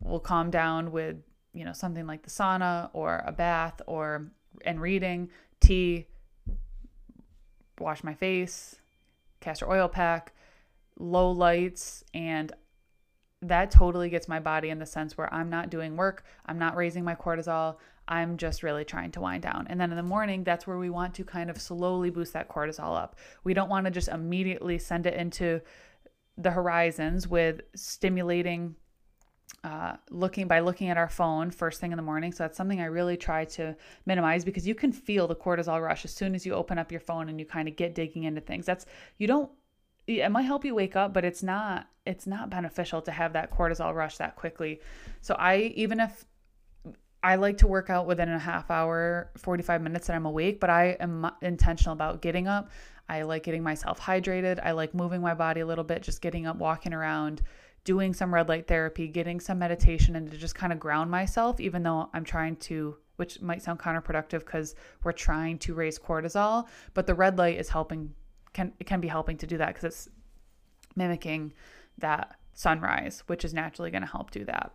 we'll 0.02 0.20
calm 0.20 0.52
down 0.52 0.92
with, 0.92 1.16
you 1.54 1.64
know, 1.64 1.74
something 1.74 2.06
like 2.06 2.24
the 2.24 2.30
sauna 2.30 2.90
or 2.94 3.24
a 3.26 3.32
bath 3.32 3.82
or, 3.88 4.30
and 4.66 4.82
reading, 4.82 5.30
tea, 5.62 6.08
wash 7.80 8.04
my 8.04 8.14
face, 8.14 8.76
castor 9.40 9.70
oil 9.70 9.88
pack, 9.88 10.34
low 11.00 11.32
lights, 11.32 12.04
and 12.14 12.52
that 13.42 13.72
totally 13.72 14.10
gets 14.10 14.28
my 14.28 14.40
body 14.40 14.70
in 14.70 14.80
the 14.80 14.86
sense 14.86 15.18
where 15.18 15.32
I'm 15.34 15.50
not 15.50 15.70
doing 15.70 15.96
work, 15.96 16.24
I'm 16.46 16.58
not 16.58 16.76
raising 16.76 17.04
my 17.04 17.16
cortisol, 17.16 17.78
I'm 18.08 18.38
just 18.38 18.64
really 18.64 18.86
trying 18.86 19.12
to 19.12 19.22
wind 19.22 19.44
down. 19.44 19.68
And 19.70 19.80
then 19.80 19.92
in 19.92 19.98
the 19.98 20.04
morning, 20.04 20.44
that's 20.44 20.66
where 20.66 20.78
we 20.78 20.90
want 20.90 21.14
to 21.16 21.24
kind 21.24 21.50
of 21.50 21.62
slowly 21.62 22.10
boost 22.10 22.34
that 22.34 22.50
cortisol 22.50 22.98
up. 22.98 23.18
We 23.44 23.54
don't 23.54 23.70
want 23.70 23.86
to 23.86 23.92
just 23.92 24.08
immediately 24.08 24.78
send 24.78 25.06
it 25.06 25.14
into 25.16 25.62
the 26.38 26.52
horizons 26.52 27.28
with 27.28 27.62
stimulating 27.76 28.76
uh, 29.64 29.96
looking 30.10 30.48
by 30.48 30.60
looking 30.60 30.90
at 30.90 30.98
our 30.98 31.10
phone 31.10 31.52
first 31.52 31.80
thing 31.82 31.92
in 31.92 31.98
the 31.98 32.04
morning. 32.04 32.32
So 32.32 32.44
that's 32.44 32.58
something 32.58 32.80
I 32.80 32.86
really 32.86 33.18
try 33.18 33.46
to 33.46 33.76
minimize 34.06 34.46
because 34.46 34.68
you 34.68 34.76
can 34.76 34.92
feel 34.92 35.28
the 35.28 35.36
cortisol 35.36 35.82
rush 35.82 36.06
as 36.06 36.14
soon 36.14 36.36
as 36.36 36.46
you 36.46 36.54
open 36.54 36.78
up 36.78 36.92
your 36.92 37.02
phone 37.02 37.28
and 37.30 37.40
you 37.40 37.46
kind 37.46 37.68
of 37.68 37.76
get 37.76 37.96
digging 37.96 38.24
into 38.24 38.42
things. 38.42 38.66
That's 38.66 38.86
you 39.18 39.28
don't 39.28 39.50
it 40.08 40.30
might 40.32 40.44
help 40.44 40.66
you 40.66 40.74
wake 40.74 40.96
up, 40.96 41.14
but 41.14 41.26
it's 41.26 41.44
not 41.44 41.88
it's 42.06 42.26
not 42.26 42.50
beneficial 42.50 43.02
to 43.02 43.12
have 43.12 43.34
that 43.34 43.52
cortisol 43.52 43.94
rush 43.94 44.18
that 44.18 44.36
quickly. 44.36 44.80
So 45.22 45.36
I 45.36 45.74
even 45.76 46.00
if 46.00 46.26
I 47.24 47.36
like 47.36 47.58
to 47.58 47.68
work 47.68 47.90
out 47.90 48.08
within 48.08 48.30
a 48.30 48.40
half 48.40 48.72
hour, 48.72 49.32
45 49.38 49.82
minutes 49.82 50.08
that 50.08 50.16
I'm 50.16 50.26
awake, 50.26 50.60
but 50.60 50.70
I 50.70 50.98
am 51.00 51.30
intentional 51.42 51.94
about 51.94 52.22
getting 52.22 52.48
up. 52.48 52.70
I 53.10 53.24
like 53.24 53.44
getting 53.44 53.64
myself 53.64 54.00
hydrated. 54.00 54.60
I 54.64 54.72
like 54.72 54.94
moving 54.94 55.22
my 55.22 55.34
body 55.34 55.62
a 55.62 55.66
little 55.66 55.84
bit, 55.84 56.04
just 56.04 56.22
getting 56.22 56.46
up, 56.46 56.58
walking 56.58 56.94
around, 56.94 57.42
doing 57.84 58.14
some 58.14 58.34
red 58.34 58.50
light 58.50 58.68
therapy, 58.68 59.08
getting 59.08 59.40
some 59.40 59.60
meditation, 59.60 60.16
and 60.16 60.30
to 60.30 60.38
just 60.38 60.56
kind 60.56 60.74
of 60.74 60.80
ground 60.80 61.10
myself, 61.10 61.60
even 61.60 61.84
though 61.84 62.10
I'm 62.14 62.24
trying 62.24 62.58
to, 62.58 62.98
which 63.16 63.42
might 63.42 63.64
sound 63.64 63.80
counterproductive 63.80 64.40
because 64.40 64.76
we're 65.04 65.12
trying 65.12 65.58
to 65.60 65.74
raise 65.74 65.98
cortisol, 65.98 66.68
but 66.94 67.08
the 67.08 67.16
red 67.16 67.38
light 67.38 67.58
is 67.58 67.70
helping, 67.70 68.14
can, 68.54 68.74
it 68.80 68.86
can 68.86 69.02
be 69.02 69.08
helping 69.08 69.38
to 69.38 69.48
do 69.48 69.58
that 69.58 69.68
because 69.68 69.84
it's 69.84 70.10
mimicking 70.96 71.54
that 71.98 72.36
sunrise, 72.54 73.24
which 73.28 73.46
is 73.46 73.54
naturally 73.54 73.92
going 73.92 74.02
to 74.02 74.08
help 74.08 74.32
do 74.32 74.46
that 74.46 74.72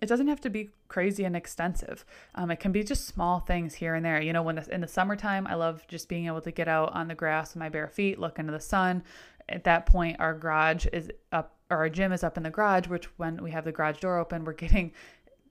it 0.00 0.06
doesn't 0.06 0.28
have 0.28 0.40
to 0.42 0.50
be 0.50 0.70
crazy 0.88 1.24
and 1.24 1.34
extensive. 1.34 2.04
Um, 2.34 2.50
it 2.50 2.60
can 2.60 2.72
be 2.72 2.84
just 2.84 3.06
small 3.06 3.40
things 3.40 3.74
here 3.74 3.94
and 3.94 4.04
there. 4.04 4.20
You 4.20 4.32
know, 4.32 4.42
when 4.42 4.56
the, 4.56 4.74
in 4.74 4.82
the 4.82 4.88
summertime, 4.88 5.46
I 5.46 5.54
love 5.54 5.86
just 5.88 6.08
being 6.08 6.26
able 6.26 6.42
to 6.42 6.50
get 6.50 6.68
out 6.68 6.92
on 6.92 7.08
the 7.08 7.14
grass 7.14 7.54
with 7.54 7.60
my 7.60 7.68
bare 7.68 7.88
feet, 7.88 8.18
look 8.18 8.38
into 8.38 8.52
the 8.52 8.60
sun. 8.60 9.02
At 9.48 9.64
that 9.64 9.86
point, 9.86 10.16
our 10.18 10.34
garage 10.34 10.86
is 10.92 11.10
up, 11.32 11.56
or 11.70 11.78
our 11.78 11.88
gym 11.88 12.12
is 12.12 12.22
up 12.22 12.36
in 12.36 12.42
the 12.42 12.50
garage, 12.50 12.88
which 12.88 13.06
when 13.18 13.42
we 13.42 13.52
have 13.52 13.64
the 13.64 13.72
garage 13.72 13.98
door 14.00 14.18
open, 14.18 14.44
we're 14.44 14.52
getting 14.54 14.92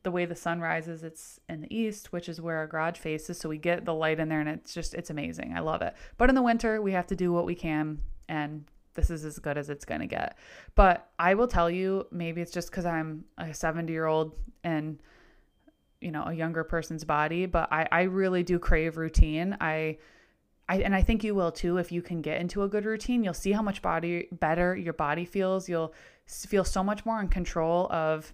the 0.06 0.12
way 0.12 0.24
the 0.24 0.36
sun 0.36 0.62
rises. 0.62 1.04
It's 1.04 1.42
in 1.50 1.60
the 1.62 1.76
east, 1.76 2.14
which 2.14 2.30
is 2.30 2.40
where 2.40 2.58
our 2.58 2.68
garage 2.68 2.98
faces. 2.98 3.38
So 3.38 3.50
we 3.50 3.58
get 3.58 3.84
the 3.84 3.94
light 3.94 4.22
in 4.22 4.30
there, 4.30 4.40
and 4.40 4.48
it's 4.48 4.74
just, 4.74 4.94
it's 4.94 5.10
amazing. 5.10 5.54
I 5.54 5.60
love 5.60 5.82
it. 5.82 5.94
But 6.18 6.30
in 6.30 6.36
the 6.36 6.42
winter, 6.42 6.82
we 6.82 6.94
have 6.94 7.08
to 7.08 7.16
do 7.16 7.34
what 7.34 7.46
we 7.46 7.56
can 7.56 8.00
and 8.28 8.66
this 8.96 9.10
is 9.10 9.26
as 9.26 9.38
good 9.40 9.58
as 9.58 9.70
it's 9.70 9.86
going 9.86 10.02
to 10.02 10.08
get. 10.08 10.38
But 10.74 11.10
I 11.20 11.34
will 11.36 11.48
tell 11.48 11.70
you, 11.70 12.08
maybe 12.12 12.42
it's 12.42 12.52
just 12.52 12.72
because 12.72 12.86
I'm 12.86 13.26
a 13.38 13.54
70 13.54 13.92
year 13.92 14.06
old 14.06 14.36
and, 14.64 15.00
you 16.02 16.12
know, 16.12 16.24
a 16.24 16.34
younger 16.34 16.64
person's 16.64 17.04
body, 17.04 17.46
but 17.46 17.72
I, 17.72 17.88
I 17.92 18.02
really 18.04 18.42
do 18.42 18.58
crave 18.58 18.98
routine. 18.98 19.58
I, 19.60 19.98
I, 20.68 20.78
and 20.78 20.96
I 20.96 21.04
think 21.04 21.24
you 21.24 21.36
will 21.36 21.52
too 21.52 21.78
if 21.78 21.92
you 21.92 22.02
can 22.02 22.22
get 22.22 22.42
into 22.42 22.64
a 22.64 22.68
good 22.68 22.86
routine. 22.86 23.24
You'll 23.24 23.34
see 23.34 23.52
how 23.52 23.62
much 23.62 23.82
body 23.82 24.30
better 24.32 24.76
your 24.76 24.94
body 24.94 25.26
feels. 25.26 25.70
You'll 25.70 25.94
feel 26.26 26.64
so 26.64 26.84
much 26.84 27.06
more 27.06 27.20
in 27.20 27.28
control 27.28 27.92
of 27.92 28.34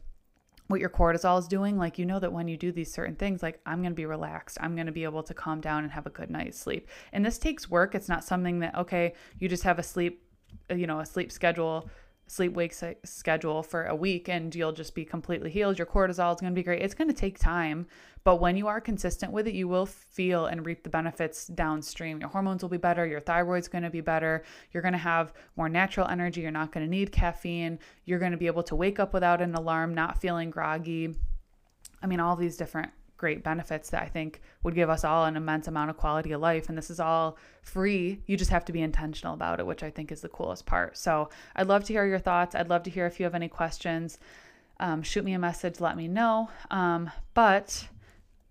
what 0.71 0.79
your 0.79 0.89
cortisol 0.89 1.38
is 1.38 1.47
doing. 1.47 1.77
Like 1.77 1.99
you 1.99 2.05
know 2.05 2.19
that 2.19 2.34
when 2.34 2.47
you 2.47 2.57
do 2.57 2.71
these 2.71 2.91
certain 2.91 3.15
things, 3.15 3.43
like 3.43 3.60
I'm 3.65 3.81
going 3.81 3.91
to 3.91 3.95
be 3.95 4.05
relaxed. 4.05 4.57
I'm 4.62 4.75
going 4.75 4.88
to 4.88 4.91
be 4.91 5.03
able 5.03 5.23
to 5.23 5.34
calm 5.34 5.62
down 5.62 5.84
and 5.84 5.91
have 5.91 6.07
a 6.07 6.10
good 6.10 6.31
night's 6.31 6.57
sleep. 6.57 6.88
And 7.12 7.23
this 7.23 7.38
takes 7.38 7.69
work. 7.69 7.93
It's 7.93 8.10
not 8.10 8.23
something 8.23 8.60
that 8.60 8.75
okay, 8.75 9.13
you 9.38 9.47
just 9.47 9.63
have 9.63 9.77
a 9.77 9.84
sleep 9.84 10.23
you 10.69 10.88
know 10.88 10.99
a 10.99 11.05
sleep 11.05 11.31
schedule 11.31 11.89
sleep 12.32 12.54
wake 12.54 12.74
schedule 13.04 13.62
for 13.62 13.88
a 13.88 13.96
week 13.96 14.30
and 14.30 14.56
you'll 14.56 14.72
just 14.72 14.96
be 14.96 15.04
completely 15.04 15.50
healed 15.50 15.78
your 15.78 15.86
cortisol 15.86 16.34
is 16.34 16.39
going 16.39 16.50
to 16.50 16.56
be 16.56 16.63
great 16.63 16.82
it's 16.82 16.94
going 16.94 17.10
to 17.10 17.13
take 17.13 17.38
time 17.38 17.86
but 18.24 18.38
when 18.38 18.56
you 18.56 18.67
are 18.67 18.80
consistent 18.80 19.34
with 19.34 19.48
it 19.48 19.54
you 19.54 19.67
will 19.67 19.86
feel 19.86 20.46
and 20.46 20.65
reap 20.65 20.84
the 20.84 20.89
benefits 20.89 21.48
downstream. 21.48 22.20
Your 22.20 22.30
hormones 22.30 22.62
will 22.62 22.70
be 22.70 22.78
better 22.78 23.06
your 23.06 23.20
thyroid's 23.20 23.67
going 23.67 23.84
to 23.84 23.89
be 23.89 24.00
better 24.00 24.44
you're 24.72 24.82
going 24.82 24.94
to 24.94 24.98
have 24.98 25.34
more 25.58 25.67
natural 25.67 26.08
energy 26.08 26.39
you're 26.39 26.52
not 26.52 26.72
going 26.72 26.86
to 26.86 26.89
need 26.89 27.12
caffeine 27.12 27.78
you're 28.06 28.20
going 28.20 28.32
to 28.32 28.38
be 28.38 28.48
able 28.48 28.63
to 28.63 28.78
wake 28.78 28.98
up 28.98 29.13
without 29.13 29.41
an 29.41 29.54
alarm 29.54 29.94
not 29.94 30.22
feeling 30.22 30.50
groggy. 30.50 31.13
I 32.02 32.08
mean 32.08 32.22
all 32.22 32.38
these 32.38 32.56
different 32.56 32.91
great 33.21 33.43
benefits 33.43 33.91
that 33.91 34.01
I 34.01 34.07
think 34.07 34.41
would 34.63 34.75
give 34.75 34.89
us 34.89 35.05
all 35.05 35.25
an 35.25 35.38
immense 35.38 35.67
amount 35.67 35.91
of 35.91 35.95
quality 35.95 36.31
of 36.31 36.41
life. 36.41 36.67
And 36.67 36.77
this 36.77 36.89
is 36.89 36.99
all 36.99 37.38
free. 37.62 38.19
You 38.25 38.36
just 38.36 38.49
have 38.49 38.65
to 38.65 38.73
be 38.73 38.81
intentional 38.81 39.36
about 39.36 39.60
it, 39.60 39.65
which 39.65 39.84
I 39.84 39.91
think 39.91 40.12
is 40.12 40.21
the 40.21 40.27
coolest 40.27 40.65
part. 40.65 40.97
So 40.97 41.29
I'd 41.55 41.67
love 41.67 41.84
to 41.86 41.93
hear 41.93 42.05
your 42.05 42.19
thoughts. 42.19 42.55
I'd 42.55 42.69
love 42.69 42.84
to 42.84 42.89
hear 42.89 43.05
if 43.05 43.19
you 43.19 43.23
have 43.25 43.36
any 43.36 43.47
questions. 43.47 44.17
Um, 44.79 45.03
shoot 45.03 45.23
me 45.23 45.34
a 45.34 45.39
message, 45.39 45.79
let 45.79 45.95
me 45.95 46.07
know. 46.07 46.49
Um, 46.71 47.12
but 47.36 47.88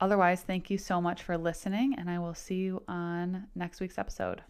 otherwise, 0.01 0.43
thank 0.43 0.71
you 0.71 0.79
so 0.79 1.01
much 1.01 1.25
for 1.25 1.37
listening, 1.37 1.97
and 1.99 2.09
I 2.09 2.21
will 2.21 2.35
see 2.35 2.55
you 2.55 2.85
on 2.87 3.49
next 3.57 3.81
week's 3.81 3.99
episode. 3.99 4.43